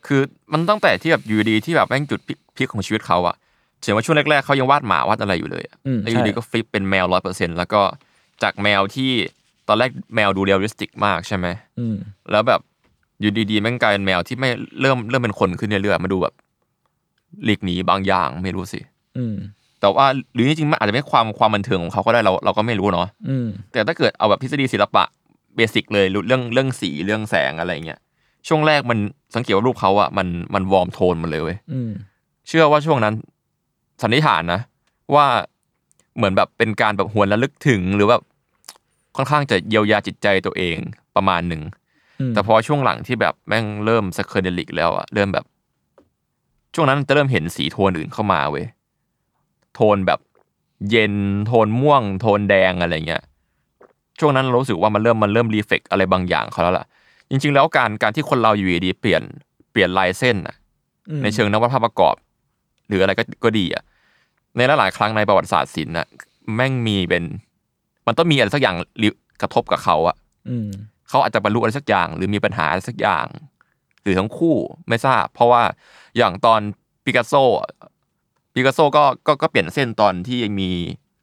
[0.07, 0.21] คือ
[0.53, 2.21] มันตั้งแต่ที่แบบอยู่ดีที่แบบแม่งจุด
[2.57, 3.37] พลิกของชีวิตเขาอะ
[3.81, 7.81] เชื่อว่าช่วงแรกๆเขายังวาดหมาวาดอะไรอยู่เลยอะอืมแล้วอยู่ดีใช่ก็ flip เป็นแมวร้อยเปอร์เซ็นต์แล้วก็
[8.43, 9.11] จากแมวที่
[9.69, 11.47] ตอนแรกแมวดู realistic มากใช่ไหม
[11.79, 11.97] อืม
[12.31, 12.61] แล้วแบบ
[13.21, 14.49] อยู่ดีๆแม่งกลายเป็นแมวที่ไม่
[14.81, 16.35] เริ่มเริ่มเป็นคนขึ้นเรื่อยๆมาดูแบบ
[17.45, 18.81] หลีกหนีบางอย่างไม่รู้สิ
[19.19, 19.37] อืม
[19.81, 25.05] แต่ว่าหรือจริงๆมันอาจจะไม่ความความบันเทิงของเขาก็ได้เราเราก็ไม่รู้เนาะอืมแต่ถ้าเกิดเอาแบบทฤษฎีศิลปะ
[25.57, 28.01] basic เลยรู้เรื่องเรื่องสีเรื่องแสงอะไรเงี้ย
[28.49, 28.99] ช่วงแรกมัน
[29.35, 31.91] สังเกตว่ารูปเขาอะมันมัน warm tone หมดเลยเว้ยอืม
[32.49, 33.15] เชื่อว่าช่วงนั้น
[34.03, 34.61] สันนิษฐานนะ
[35.15, 35.27] ว่า
[36.17, 38.23] เหมือนแบบเป็นการแบบหวนระลึกถึงหรือแบบ
[39.17, 40.77] ค่อนข้างจะเยียวยาจิตใจตัวเอง
[41.17, 41.63] ประมาณหนึ่ง
[42.21, 45.45] อืมแต่พอช่วงหลังที่แบบแม่งเริ่ม psychedelic แล้วอะเริ่มแบบ
[46.75, 48.67] ช่วงนั้นจะเริ่มเห็นสีโทนอื่นเข้ามาเว้ย
[49.75, 50.21] โทนแบบ
[50.91, 51.15] เย็น
[51.47, 53.23] โทนม่วง โทนแดงอะไรเงี้ย
[54.19, 56.87] ช่วงนั้นเรารู้สึกว่ามันเริ่มมันเริ่มรีเฟกอะไรบางอย่างเขาแล้วล่ะ
[57.31, 59.23] จริง ๆ แล้วการการที่คนเราอยู่ดีๆเปลี่ยน
[59.71, 60.57] เปลี่ยนลายเส้นอะ
[61.09, 62.15] อืมในเชิงนวัตภาพประกอบ
[62.89, 63.83] หรืออะไรก็ก็ดีอะ
[64.57, 66.07] ในหลายๆครั้งในประวัติศาสตร์ศิลป์น่ะ
[66.55, 67.25] แม่งมีเป็น
[68.07, 69.09] มันต้องมีอะไรสักอย่างริ
[69.43, 70.17] กระทบกับเขาอะ
[70.49, 70.69] อืม
[71.09, 73.27] เขาอาจจะบรรลุอะไรสักอย่าง หรือมีปัญหาอะไรสักอย่าง
[74.03, 74.57] หรือทั้งคู่
[74.89, 75.63] ไม่ทราบ เพราะว่า
[76.17, 76.61] อย่างตอน
[77.05, 77.35] ปิกัสโซ
[78.55, 80.71] ปิกัสโซก็ก็ก็เปลี่ยนเส้นตอนที่มี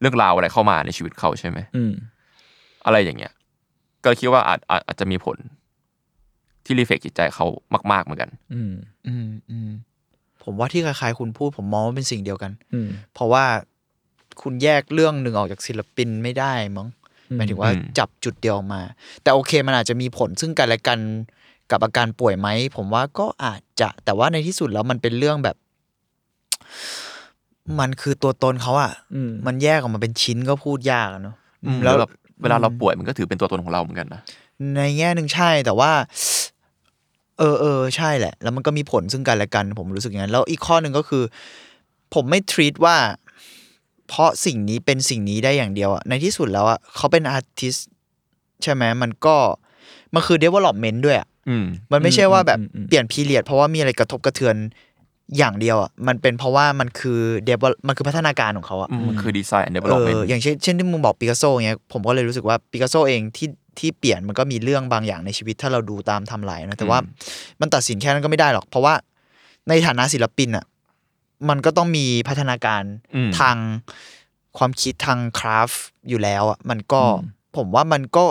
[0.02, 1.94] เรื่องราวอะไรเข้ามาในชีวิตเขาใช่ไหมอืม
[2.86, 3.34] อะไรอย่างเงี้ย
[4.04, 5.38] ก็คิดว่าอาจอาจอาจจะมีผล
[6.66, 7.46] ที่รีเฟกจิตใจเขา
[7.92, 8.74] มาก ๆเหมือนกัน อืม
[9.08, 9.70] อืมอืม
[10.44, 13.46] ผมว่าที่คล้ายๆคุณพูดผมมองว่าเป็นสิ่งเดียวกันอืมเพราะว่า
[14.42, 16.88] คุณแยกเรื่องหนึ่งออกจากศิลปินไม่ได้มั้ง
[17.30, 18.82] อืมหมายถึงว่าอืมจับจุดเดียวออกมา
[19.24, 21.00] แต่โอเคมันอาจจะมีผลซึ่งกันและกัน
[21.71, 25.56] กับอาการป่วยไหมผมว่าก็อาจจะแต่ว่าในที่สุดแล้วมันเป็นเรื่องแบบ
[27.80, 31.36] มันคือตัวตนเขาอะอืมมันแยกออกมาเป็นชิ้นก็พูดยากอะเนาะ
[31.84, 34.21] แล้วแบบเวลาเราป่วยมันก็ถือเป็นตัวตนของเราเหมือนกันนะ
[34.75, 35.91] ในแง่หนึ่งใช่แต่ว่า
[37.39, 41.23] เออเออใช่แหละ แล้วมันก็มีผลซึ่งกันและกัน ผมรู้สึกอย่างนั้น แล้วอีกข้อหนึ่งก็คือ
[42.13, 42.97] ผมไม่ทรีตว่า
[44.08, 47.75] เพราะสิ่งนี้เป็นสิ่งนี้ได้อย่างเดียวอะในที่สุดแล้วอะเขาเป็นอาร์ติส
[48.63, 49.36] ใช่ไหมมันก็
[50.13, 51.37] มันคือ development ด้วยอะอืม
[51.92, 54.56] มันไม่ใช่ว่าแบบอืมอืมเปลี่ยนพีเรียดเพราะว่ามีอะไรกระทบกระเทือน
[55.38, 63.48] อย่างเดียวอะมันเป็นเพราะว่ามันคือ develop มันคือพัฒนาการของเขาอะมันคือดีไซน์เอ development ออย่างเช่นเช่นที่มึงบอกปิกัสโซเงี้ยผมก็เลยรู้สึกว่าปิกัสโซเองที่
[63.80, 67.00] ที่เปลี่ยนมันก็มีเรื่องบางอย่างในชีวิตถ้าเราดูตามไทำลายนะแต่ว่า
[67.62, 68.94] มันตัดสินแค่นั้นก็ไม่ได้หรอก เพราะว่า
[69.70, 70.66] ในฐานะศิลปินอะ
[71.50, 72.84] มันก็ต้องมีพัฒนาการ
[73.16, 73.58] อืมทาง
[74.58, 75.72] ความคิดทาง craft
[76.10, 77.02] อยู่แล้วอะมันก็
[77.58, 78.26] ผมว่ามันก็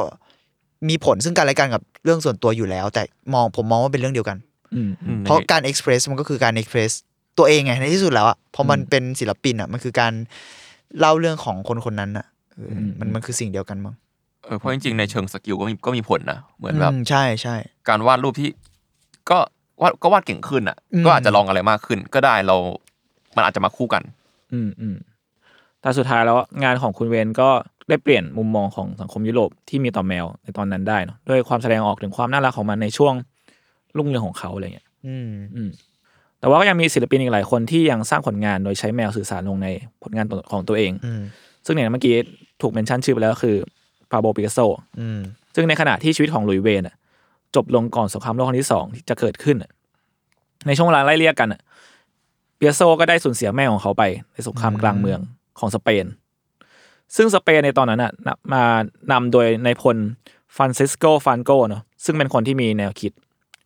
[0.88, 3.02] มีผลซึ่งกันและกันกับเรื่องส่วนตัวอยู่แล้ว แต่
[3.34, 4.36] มองผมมองว่าเป็นเรื่องเดียวกัน
[4.74, 6.90] อืมอืมเพราะการ express มันก็คือการ express
[7.38, 10.12] ตัวเองไงในที่สุดแล้วอะพอมันเป็นศิลปินอะมันคือการ
[10.98, 13.94] เล่าเรื่องของคนคนนั้นอะเอออมันมันคือสิ่งเดียวกันมั้ง
[14.44, 17.56] เออเพราะจริงๆในเชิง skill ก็มีก็มีผลนะเหมือนแบบอืมใช่ใช่
[17.88, 18.50] การวาดรูปที่
[19.30, 19.38] ก็
[19.82, 22.56] วาดก็วาดเก่งขึ้นอะอืมก็อาจจะลองอะไรมากขึ้น ก็ได้เรา
[23.36, 24.02] มันอาจจะมาคู่กัน
[24.52, 24.96] อืมอืม
[25.80, 27.48] แต่สุดท้ายแล้วงานของคุณเวนก็
[27.88, 33.14] ได้เปลี่ยนมุมมองของสังคมยุโรปที่มีต่อแมวในตอนนั้นได้เนอะด้วยความแสดงออกถึงความน่ารักของมันในช่วง
[33.96, 35.70] รุ่งเรืองของเขาอะไรเงี้ยอืมอืม
[36.40, 39.68] แต่ว่าก็ยังมีศิลปินอีกหลายคนที่ยังสร้างผลงานโดยใช้แมวสื่อสารลงใน
[40.02, 41.22] ผลงานของตัวเองอืม
[41.66, 42.14] ซึ่งเนี่ยเมื่อกี้
[42.62, 43.56] ถูก mention ชื่อไปแล้วก็คือ
[44.10, 44.58] ปาโบลปิกัสโซ
[45.00, 45.20] อืม
[45.54, 46.96] ซึ่งในขณะที่ชีวิตของหลุยส์เวนอะ
[47.56, 49.70] จบลงก่อนสงครามโลกครั้งที่สองที่จะเกิดขึ้นอะ
[50.66, 51.60] ในช่วงเวลาไล่เลี่ยกันอะ
[52.56, 55.20] ปิกัสโซก็ได้สูญเสียแม่ของเขาไปในสงครามกลางเมือง
[55.58, 56.04] ของสเปน
[57.16, 58.12] ซึ่งสเปนในตอนนั้นอะ
[58.52, 58.62] มา
[59.12, 59.96] นำโดยนายพล
[60.56, 63.12] ฟรานซิสโกฟรังโกเนาะซึ่งเป็นคนที่มีแนวคิด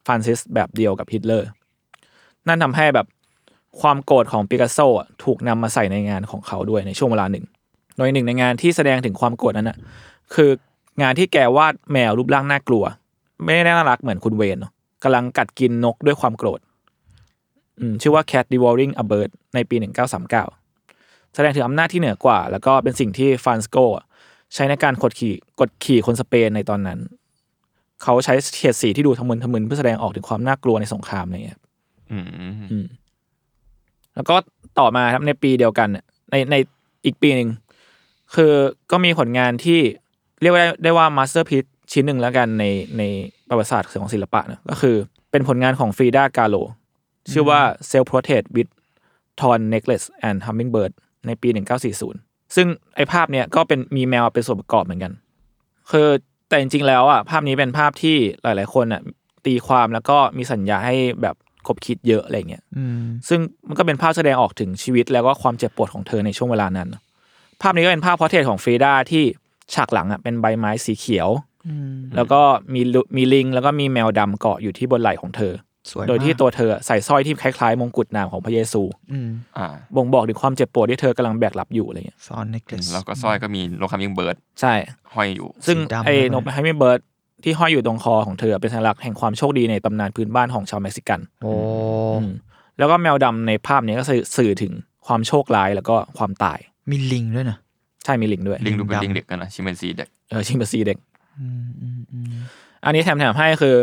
[0.06, 1.48] ฟาสซิสต์แบบเดียวกับฮิตเลอร์
[2.48, 3.06] นั่นทำให้แบบ
[3.80, 7.44] ความโกรธของปิกัสโซอะถูกนำมาใส่ในงานของเขาด้วยในช่วงเวลาหนึ่ง
[7.96, 9.78] โดยหนึ่งในงานที่แสดงถึงความโกรธนั้นน่ะ
[10.34, 10.50] คือ
[11.02, 12.84] งานที่แกวาดแมวรูปร่างน่ากลัว
[13.44, 14.72] ไม่ได้น่ารักเหมือนคุณเวนเนาะ
[15.02, 16.60] กำลังกัดกินนกด้วยความโกรธ
[17.78, 19.76] อืมชื่อว่า Cat Devouring a Bird ในปี
[20.20, 20.59] 1939
[21.34, 24.04] แสดงถึงอำนาจที่เหนือกว่า แล้วก็เป็นสิ่งที่ฟรานสโกอะ
[24.54, 26.98] ใช้ในการกดขี่กดขี่คนสเปนในตอนนั้น
[28.02, 31.60] เขาใช้เฉดสีที่ดูทะมึนทะมึนเพื่อแสดงออกถึงความน่ากลัวในสงครามอะไรเงี้ย
[32.10, 32.26] อืม
[32.70, 32.86] อืม
[34.14, 34.36] แล้วก็
[34.78, 36.56] ต่อมาครับในปีเดียวกันเนี่ยในใน
[37.04, 37.48] อีกปีหนึ่ง
[38.34, 38.52] คือ
[38.90, 39.80] ก็มีผลงานที่
[40.42, 41.60] เรียกว่าได้ได้ว่ามาสเตอร์พี e
[41.92, 42.64] ชิ้นหนึ่งแล้วกันใน
[42.98, 43.02] ใน
[43.48, 44.96] ประวัติศาสตร์ของศิลปะนะก็คือ
[45.30, 46.56] เป็นผลงานของฟรีดากาโล
[47.32, 48.70] ชื่อว่า Self Portrait with
[49.40, 50.92] Thorn Necklace and Hummingbird
[51.26, 51.48] ในปี
[52.02, 55.12] 1940 ซึ่งไอภาพเนี้ยก็เป็นมีแมวเป็นส่วนประกอบเหมือนกัน
[55.90, 56.08] คือ
[56.48, 59.02] แต่จริงๆแล้วอะภาพนี้เป็นภาพที่หลาย ๆ คนอะ
[59.46, 66.88] ตีความแล้วก็มีสัญญะให้แบบขบคิดเยอะอะไรเงี้ยอืมซึ่งมันก็เป็นภาพแสดงออกถึงชีวิตแล้วก็ความเจ็บปวดของเธอในช่วงเวลานั้น
[67.62, 69.24] ภาพนี้ก็เป็นภาพ portrait ของฟรีดาที่
[69.74, 71.28] ฉากหลังอะเป็นใบไม้สีเขียว
[72.16, 72.40] แล้วก็
[72.74, 75.69] มีลุมีลิงแล้วก็มีแมวดำเกาะอยู่ที่บนไหล่ของเธอสวย
[76.08, 84.72] โดยที่มากตัวเธอใส่สร้อยที่คล้ายๆมงกุฎหนามของพระเยซูอืมอ่าบ่งบอกถึงความเจ็บปวดที่เธอกำลังแบกรับอยู่อะไรเงี้ย thorn necklace แล้วก็สร้อยก็มีนก hummingbird ใช่
[85.14, 87.00] ห้อยอยู่ ซึ่งสีดำไอ้ด้วยนกไฮ mingbird
[87.44, 91.52] ที่ห้อยอยู่ตรงคอของเธอเป็นสัญลักษณ์แห่งความโชคดีในตำนานพื้นบ้านของชาวเม็กซิกันโอ้
[92.20, 92.32] อืม
[92.78, 94.72] แล้วก็แมวดำในภาพนี้ก็สื่อสื่อถึง
[95.06, 96.58] ความโชคร้ายแล้วก็ความตาย
[96.90, 97.56] มีลิงด้วยนะ
[98.04, 100.98] ใช่มีลิงด้วยลิงดูเป็นดำลิงเด็กกันนะชิมแปนซีเด็กเออชิมเปอร์ซีเด็ก
[101.40, 102.32] อืมอืมอืม
[102.84, 103.76] อันนี้แถมแถมให้คือ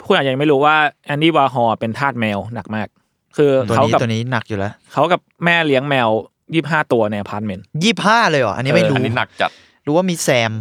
[0.00, 2.88] ผู้อาจจะยังไม่รู้ว่าแอนดี้วาฮอร์เป็นทาสแมวหนักมาก
[3.36, 6.08] คือตัวเขานี้กับตัวนี้หนักอยู่แล้วเขากับแม่เลี้ยงแมว
[6.54, 9.50] ยี่ห้าตัวในอพาร์ตเมนต์ยี่ห้าเลยเหรออันนี้ไม่เออรู้อันนี้หนักจัด
[9.86, 10.52] รู้ว่ามีแซม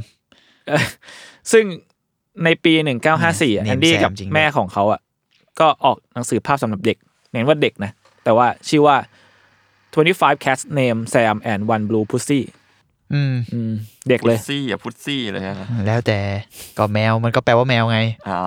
[1.52, 1.66] ซึ่ง
[2.46, 5.02] ในปีหนึ่งเก้าห้าสี่เนี่ยแอนดี้ Name กับ Sam จริงด้วยแม่ของเขาอะ
[5.60, 6.98] ก็ออกหนังสือภาพสำหรับเด็ก
[7.32, 7.92] เน้นว่าเด็กนะ
[8.24, 8.98] แต่ว่าชื่อว่า
[9.86, 12.42] 25 cats name Sam and one blue pussy
[13.14, 13.72] อืมอืม
[14.10, 16.20] เด็กพุเลซยซี่อะ pussy เลยนะแล้วแต่
[16.78, 18.40] ก็แมวมันก็แปลว่าแมวไงอ่า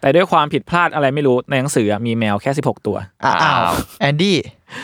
[0.00, 4.36] แต่ด้วยความผิดพลาดอะไรไม่รู้ในหนังสืออะมีแมวแค่ 16 ตัว อ้าวอ้าวแอนดี้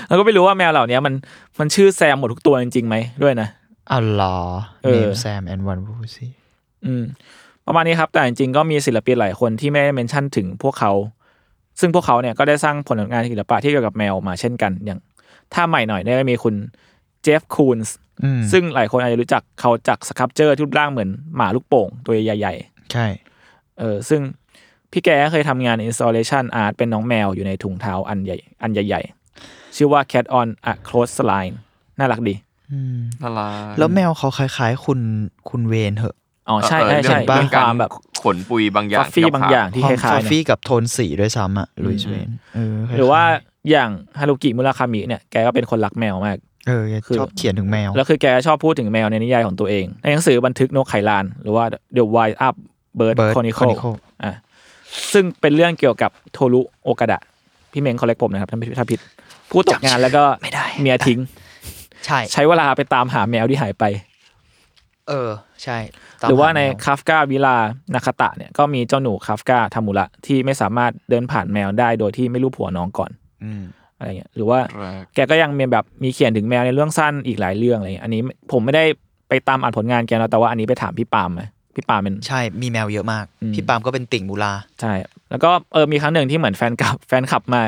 [0.06, 1.14] แล้วก็ไม่รู้ว่าแมวเหล่านี้มัน
[1.58, 3.48] มันชื่อแซมหมดทุกตัวจริงๆไหมด้วยนะ
[3.90, 4.38] อ้าวเหรอ
[4.84, 6.30] เออ name Sa m and one blue pussy
[6.86, 7.04] อืม
[7.66, 10.92] ประมาณนี้ครับ แต่จริงๆก็มีศิลปินหลายคนที่ไม่ได้ mention ถึงพวกเขา
[11.80, 15.00] ซึ่งพวกเขาเนี่ยก็ได้สร้างผลงานศิลปะที่เกี่ยวกับแมวมาเช่นกันอย่าง
[15.54, 16.54] ถ้าใหม่หน่อยได้มีคุณ
[17.22, 18.05] เจฟคูนส์อืม
[18.52, 22.54] ซึ่งหลายคนอาจจะรู้จักเขาจาก sculpture ที่รูปร่างเหมือนหมาลูกโป่ง ตัวใหญ่
[22.92, 24.20] ใช่ๆเออซึ่ง
[24.92, 29.02] พี่แกเคยทำงาน installation art เป็นน้องแมวอยู่ในถุงเท้าอันใหญ่ อันใหญ่
[29.38, 31.54] ๆ ชื่อว่า cat on a clothesline
[31.98, 32.34] น่ารักดี
[33.22, 35.00] น่ารักแล้วแมวเขาคล้ายๆ คุณ
[35.50, 36.16] คุณเวนเหอะ
[36.48, 37.90] อ๋อใช่เออใช่ใช่เรื่องมีความแบบ
[38.22, 43.22] ขนปุยบางอย่างฟัฟฟี่ที่เขบางอย่างที่คคอมล้ายฟๆนะฟี่กับโทนสีด้วยซ้ำอะลุยส์เวนเออคล้ยๆหรือว่า
[43.70, 46.36] อย่างฮารุกิมุราคามิเนี่ยแกก็เป็นคนรักแมวมาก
[46.66, 51.64] เออคือชอบเขียนถึงแมว แล้วคือแกชอบพูดถึงแมวในนิยายของตัวเอง ในหนังสือบันทึกนกไข่ลาน หรือว่า
[51.96, 52.54] The Wild Up
[52.98, 54.34] Bird Bird Chronicle Chronicle อะ
[55.12, 57.18] ซึ่งเป็นเรื่องเกี่ยวกับโทรุโอกาดะ
[57.72, 59.00] พี่เมงคอลเลกผมนะครับถ้าไม่ถ้าผิด
[59.50, 61.18] ผู้ตกงานแล้วก็ไม่ได้เมียทิ้ง
[62.06, 63.84] ใช่ ใช้เวลาไปตามหาแมวที่หายไป
[65.08, 65.30] เออ
[65.62, 65.78] ใช่
[66.28, 67.56] หรือว่าในตมมคาฟกาวิลา
[67.94, 73.10] นาคาตะเนี่ยก็มีเจ้าหนูคาฟกาทามุระที่ไม่สามารถเดินผ่านแมวได้โดยที่ไม่รู้ผัวน้องก่อน
[73.44, 73.62] อืม
[73.98, 78.20] อะไรเงี้ยหรือว่ารักแกก็ยังมีแบบมีเขียนถึงแมวในเรื่องสั้นอีกหลายเรื่องอะไรเงี้ยอันนี้
[78.52, 78.84] ผมไม่ได้
[79.28, 84.92] ไปตามอ่านผลงานแกนะแต่ว่าอันนี้ไปถามพี่ปาล์มมาพี่ปาเป็นใช่มีแมวเยอะมากอืมพี่ปาล์มก็เป็นติ่งมูลาใช่
[85.30, 87.62] แล้วก็เออมีครั้งหนึ่งที่เหมือนแฟนคลับแฟนคลับมา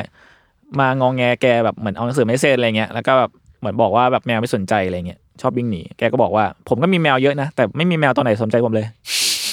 [0.81, 8.87] มางองแงแกแบบเหมือนเอาหนังสือไม่เซ็นอะไรเงี้ยแล้วก็แบบเหมือนบอกว่าแบบแมวไม่สนใจอะไรเงี้ยชอบวิ่งหนีแกก็บอกว่า ผมก็มีแมวเยอะนะ แต่ไม่มีแมวตัวไหนสนใจผมเลย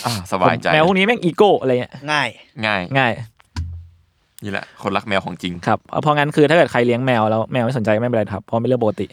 [0.05, 2.29] อ่าสบายใจผมแมวพวกนี้แม่งอีโก้อะไรเงี้ยง่าย
[2.65, 3.11] ง่ายง่าย
[4.43, 9.07] นี่แหละ คนรักแมวของจริงครับเอาเพราะงั้นคือถ้าเกิดใครเลี้ยงแมวแล้วแมวไม่สนใจไม่เป็นไรครับเพราะเป็นเรื่องปกติ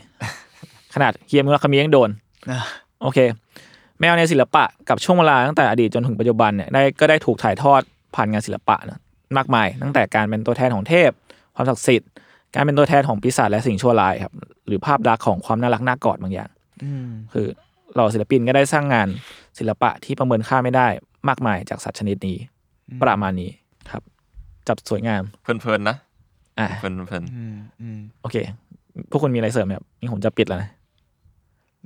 [0.95, 2.11] ขนาดเคียมุราคามิยังโดน
[2.51, 2.61] นะ
[3.03, 3.19] โอเค
[4.01, 7.81] แมวในศิลปะกับช่วงเวลาตั้งแต่อดีตจนถึงปัจจุบันเนี่ยได้ก็ได้ถูกถ่ายทอด
[8.15, 9.01] ผ่านงานศิลปะนะ
[9.37, 11.11] มากมาย ตั้งแต่การเป็นตัวแทนของเทพ
[11.55, 12.11] ความศักดิ์สิทธิ์
[12.55, 14.33] การเป็นตัวแทนของปีศาจและสิ่งชั่วร้ายครับ
[14.67, 16.51] หรือภาพลักษณ์ของความน่ารักน่ากอดบางอย่าง
[16.83, 17.47] อืมคือ
[17.95, 19.09] เหล่าศิลปินก็ได้สร้างงาน
[19.59, 20.89] ศิลปะที่ประเมินค่าไม่ได้
[21.29, 22.37] มากมายจากสัตว์ชนิดนี้
[23.03, 23.51] ประมาณนี้
[23.91, 24.03] ครับ
[24.69, 25.97] จับสวยงาม เพลินๆนะ
[26.59, 26.95] อะเพลิน
[27.35, 28.37] อืมอืมโอเค
[29.11, 30.71] พวกคุณมีอะไรเสริมไหมครับนี่ผมจะปิดแล้วนะ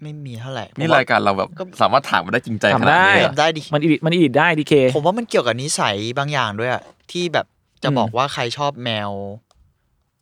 [0.02, 1.48] ไม่มีเท่าไหร่ๆนี่รายการเราแบบ
[1.80, 7.46] สามารถถามมาได้จริงใจขถามนาดได้นี้ทำได้ดิมันอีดิมันอีดิได้ดีเคผมว่ามันเกี่ยวกับนิสัยบางอย่างด้วยอะที่แบบ
[7.82, 9.10] จะอืมบอกว่าใครชอบแมว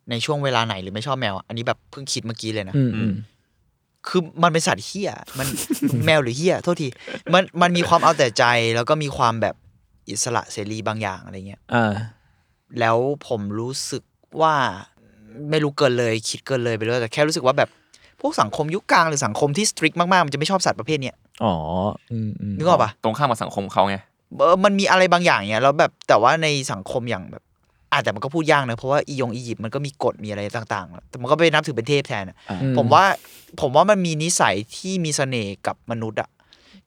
[0.09, 3.13] ในช่วงเวลาไหนหรือไม่ชอบแมวอะอันนี้แบบเพิ่งคิดเมื่อกี้เลยนะอืมอืม
[4.07, 5.47] คือมันเป็นสัตว์เฮี้ยมัน
[6.05, 6.87] แมวหรือเฮี้ยโทษที
[7.33, 8.43] มันมันมีความเอาแต่ใจ
[8.75, 9.55] แล้วก็มีความแบบ
[10.09, 11.93] อิสระเสรีบางอย่างอะไรเงี้ยอ่า
[12.79, 12.97] แล้ว
[13.27, 14.03] ผมรู้สึก
[14.41, 14.53] ว่า
[15.49, 17.69] ไม่รู้เกินเลย คิดเกินเลยไปเลยแต่แค่รู้สึกว่าแบบ
[18.21, 21.53] พวกสังคมยุคกลางหรือสังคมที่สตริกมากๆมันจะไม่ชอบสัตว์ประเภทเนี้ยอ๋อ
[22.11, 23.97] อืมอืมนึกออกปะตรงข้ามกับสังคมเขาไง
[24.37, 27.43] เออมันมีอะไรบางอย่างเนี้ยแล้วแบบแต่ว่าในสังคมอย่างแบบ
[27.91, 33.03] อะแต่มันก็พูดยากนะเพราะว่าอียงอียิปต์มันก็มีกฎมีอะไรต่างๆแต่มันก็ไปนับถือเป็นเทพแทนอะอืผมว่า
[33.61, 36.29] ผมว่ามันมีนิสัยที่มีเสน่ห์กับมนุษย์อะ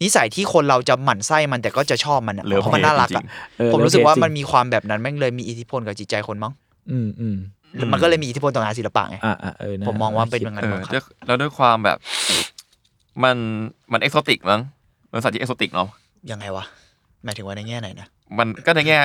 [0.02, 3.26] นิสัยที่คนเราจะหมั่นไส้มันแต่ก็จะชอบมันอะเลิฟเพราะมันน่ารักจริอะง
[3.58, 6.52] เออผมรู้สึกว่ามันจงมีความแบบนั้นแม่งเลยมีอิทธิพลกับจิตใจคนมั้ง
[6.90, 7.36] อืมอืม
[7.74, 11.98] อืมมันก็เลยมีอิทธิพลต่องานศิลปะไงอ่าอ่าเออนะผมมองว่าเป็นอย่างนั้นเออมั้งคด้รัวยบแล้วด้วยความแบบ
[13.24, 13.36] มัน
[13.92, 14.60] มันเอกโซติกมั้ง
[15.12, 15.88] มันสัตว์ที่เอกโซติกเนาะ
[16.30, 16.64] ยังไงวะ
[17.24, 18.06] หมายถึงว่าในแง่ไหนนะ
[18.38, 18.98] มันก็ในแง่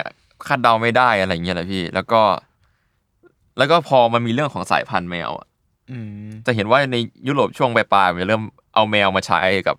[0.48, 2.22] คาดเดาไม่ได้อะไรอย่างเงี้ยแหละพี่ แล้วก็
[3.58, 5.48] แล้วก็พอมันมีเรื่องของสายพันธุ์แมวอะ
[5.92, 8.44] อืมจะเห็นว่าในยุโรปช่วงปลายๆมันจะเริ่ม
[8.76, 9.76] เอาแมวมาใช้กับ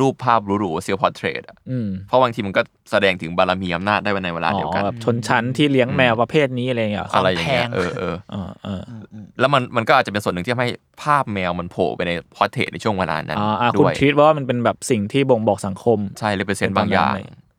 [0.00, 10.70] รูปภาพหรูๆ self portrait อะอืมเพราะบางทีมันก็แสดงถึงบารมีอำนาจได้ในเวลาเดียวกันอ๋อแบบชนชั้นที่เลี้ยงแมวประเภทนี้อะไรอย่างเงี้ยเหรออะไรอย่างเงี้ยเออเอออ่าอ่าอืมอืมแล้วมันมันก็อาจจะเป็นส่วนหนึ่งที่ทำให้
[11.02, 17.14] ภาพแมวมันโผล่ไปใน portrait ในช่วงเวลานั้นอ่าอ่าคุณด้วย treat ว่ามันเป็นแบบสิ่งที่บ่งบอกสังคมใช่เลยเปอร์เซ็นต์บางอย่าง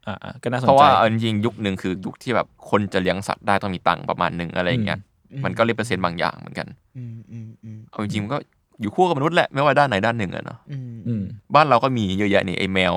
[0.07, 4.99] อ่าอ่าก็น่าสนเพราะใจว่าเอาจริงๆยุคหนึ่งคือยุคที่แบบคนจะเลี้ยงสัตว์ได้ต้องมีตังค์ประมาณหนึ่งอะไรอย่างเงี้ย
[5.45, 6.67] มันก็เรียกเปอร์เซ็นต์บางอย่างเหมือนกัน
[6.97, 8.37] อืมอืมอืมเอาจริงๆมันก็
[8.81, 11.23] อยู่คู่กับมนุษย์แหละไม่ว่าด้านไหนด้านหนึ่งอะเนาะอืมอืม
[11.55, 12.93] บ้านเราก็มีเยอะแยะนี่ไอแมว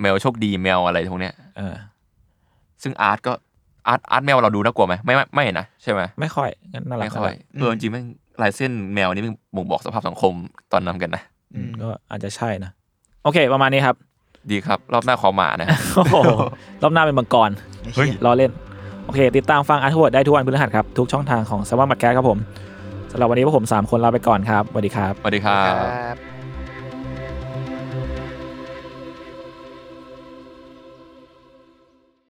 [0.00, 1.74] แมวโชคดีแมวอะไรพวกเนี้ยอ่า
[2.82, 3.32] ซึ่งอาร์ตก็
[3.86, 8.04] อาร์ตอาร์ตแมวเราดูน่ากลัวไหมไม่ไม่ไม่นะใช่ไหมไม่ค่อยงั้นน่ารักไม่ค่อยน่ารักเออจริงๆแม่ง
[8.42, 10.32] ลายเส้นแมวนี่มันบ่งบอกสภาพสังคม
[10.72, 11.22] ตอนนั้นกันนะ
[11.54, 12.70] อืมก็อาจจะใช่นะ
[13.24, 13.96] โอเค ประมาณนี้ครับ
[14.50, 16.16] ดีครับ รอบหน้าขอหมานะโอ้โห
[16.82, 17.50] รอบหน้าเป็นมังกร
[17.94, 18.50] เฮ้ยรอเล่น
[19.04, 22.38] โอเค ติดตามฟังอาร์ทวดได้ทุกวันพฤหัสครับ ทุกช่องทางของสวัสดิ์มัดแคสครับผม
[23.12, 26.31] สำหรับวันนี้พวกผม 3 คนลาไปก่อนครับสวัสดีครับ สวัสดีครัคบรับ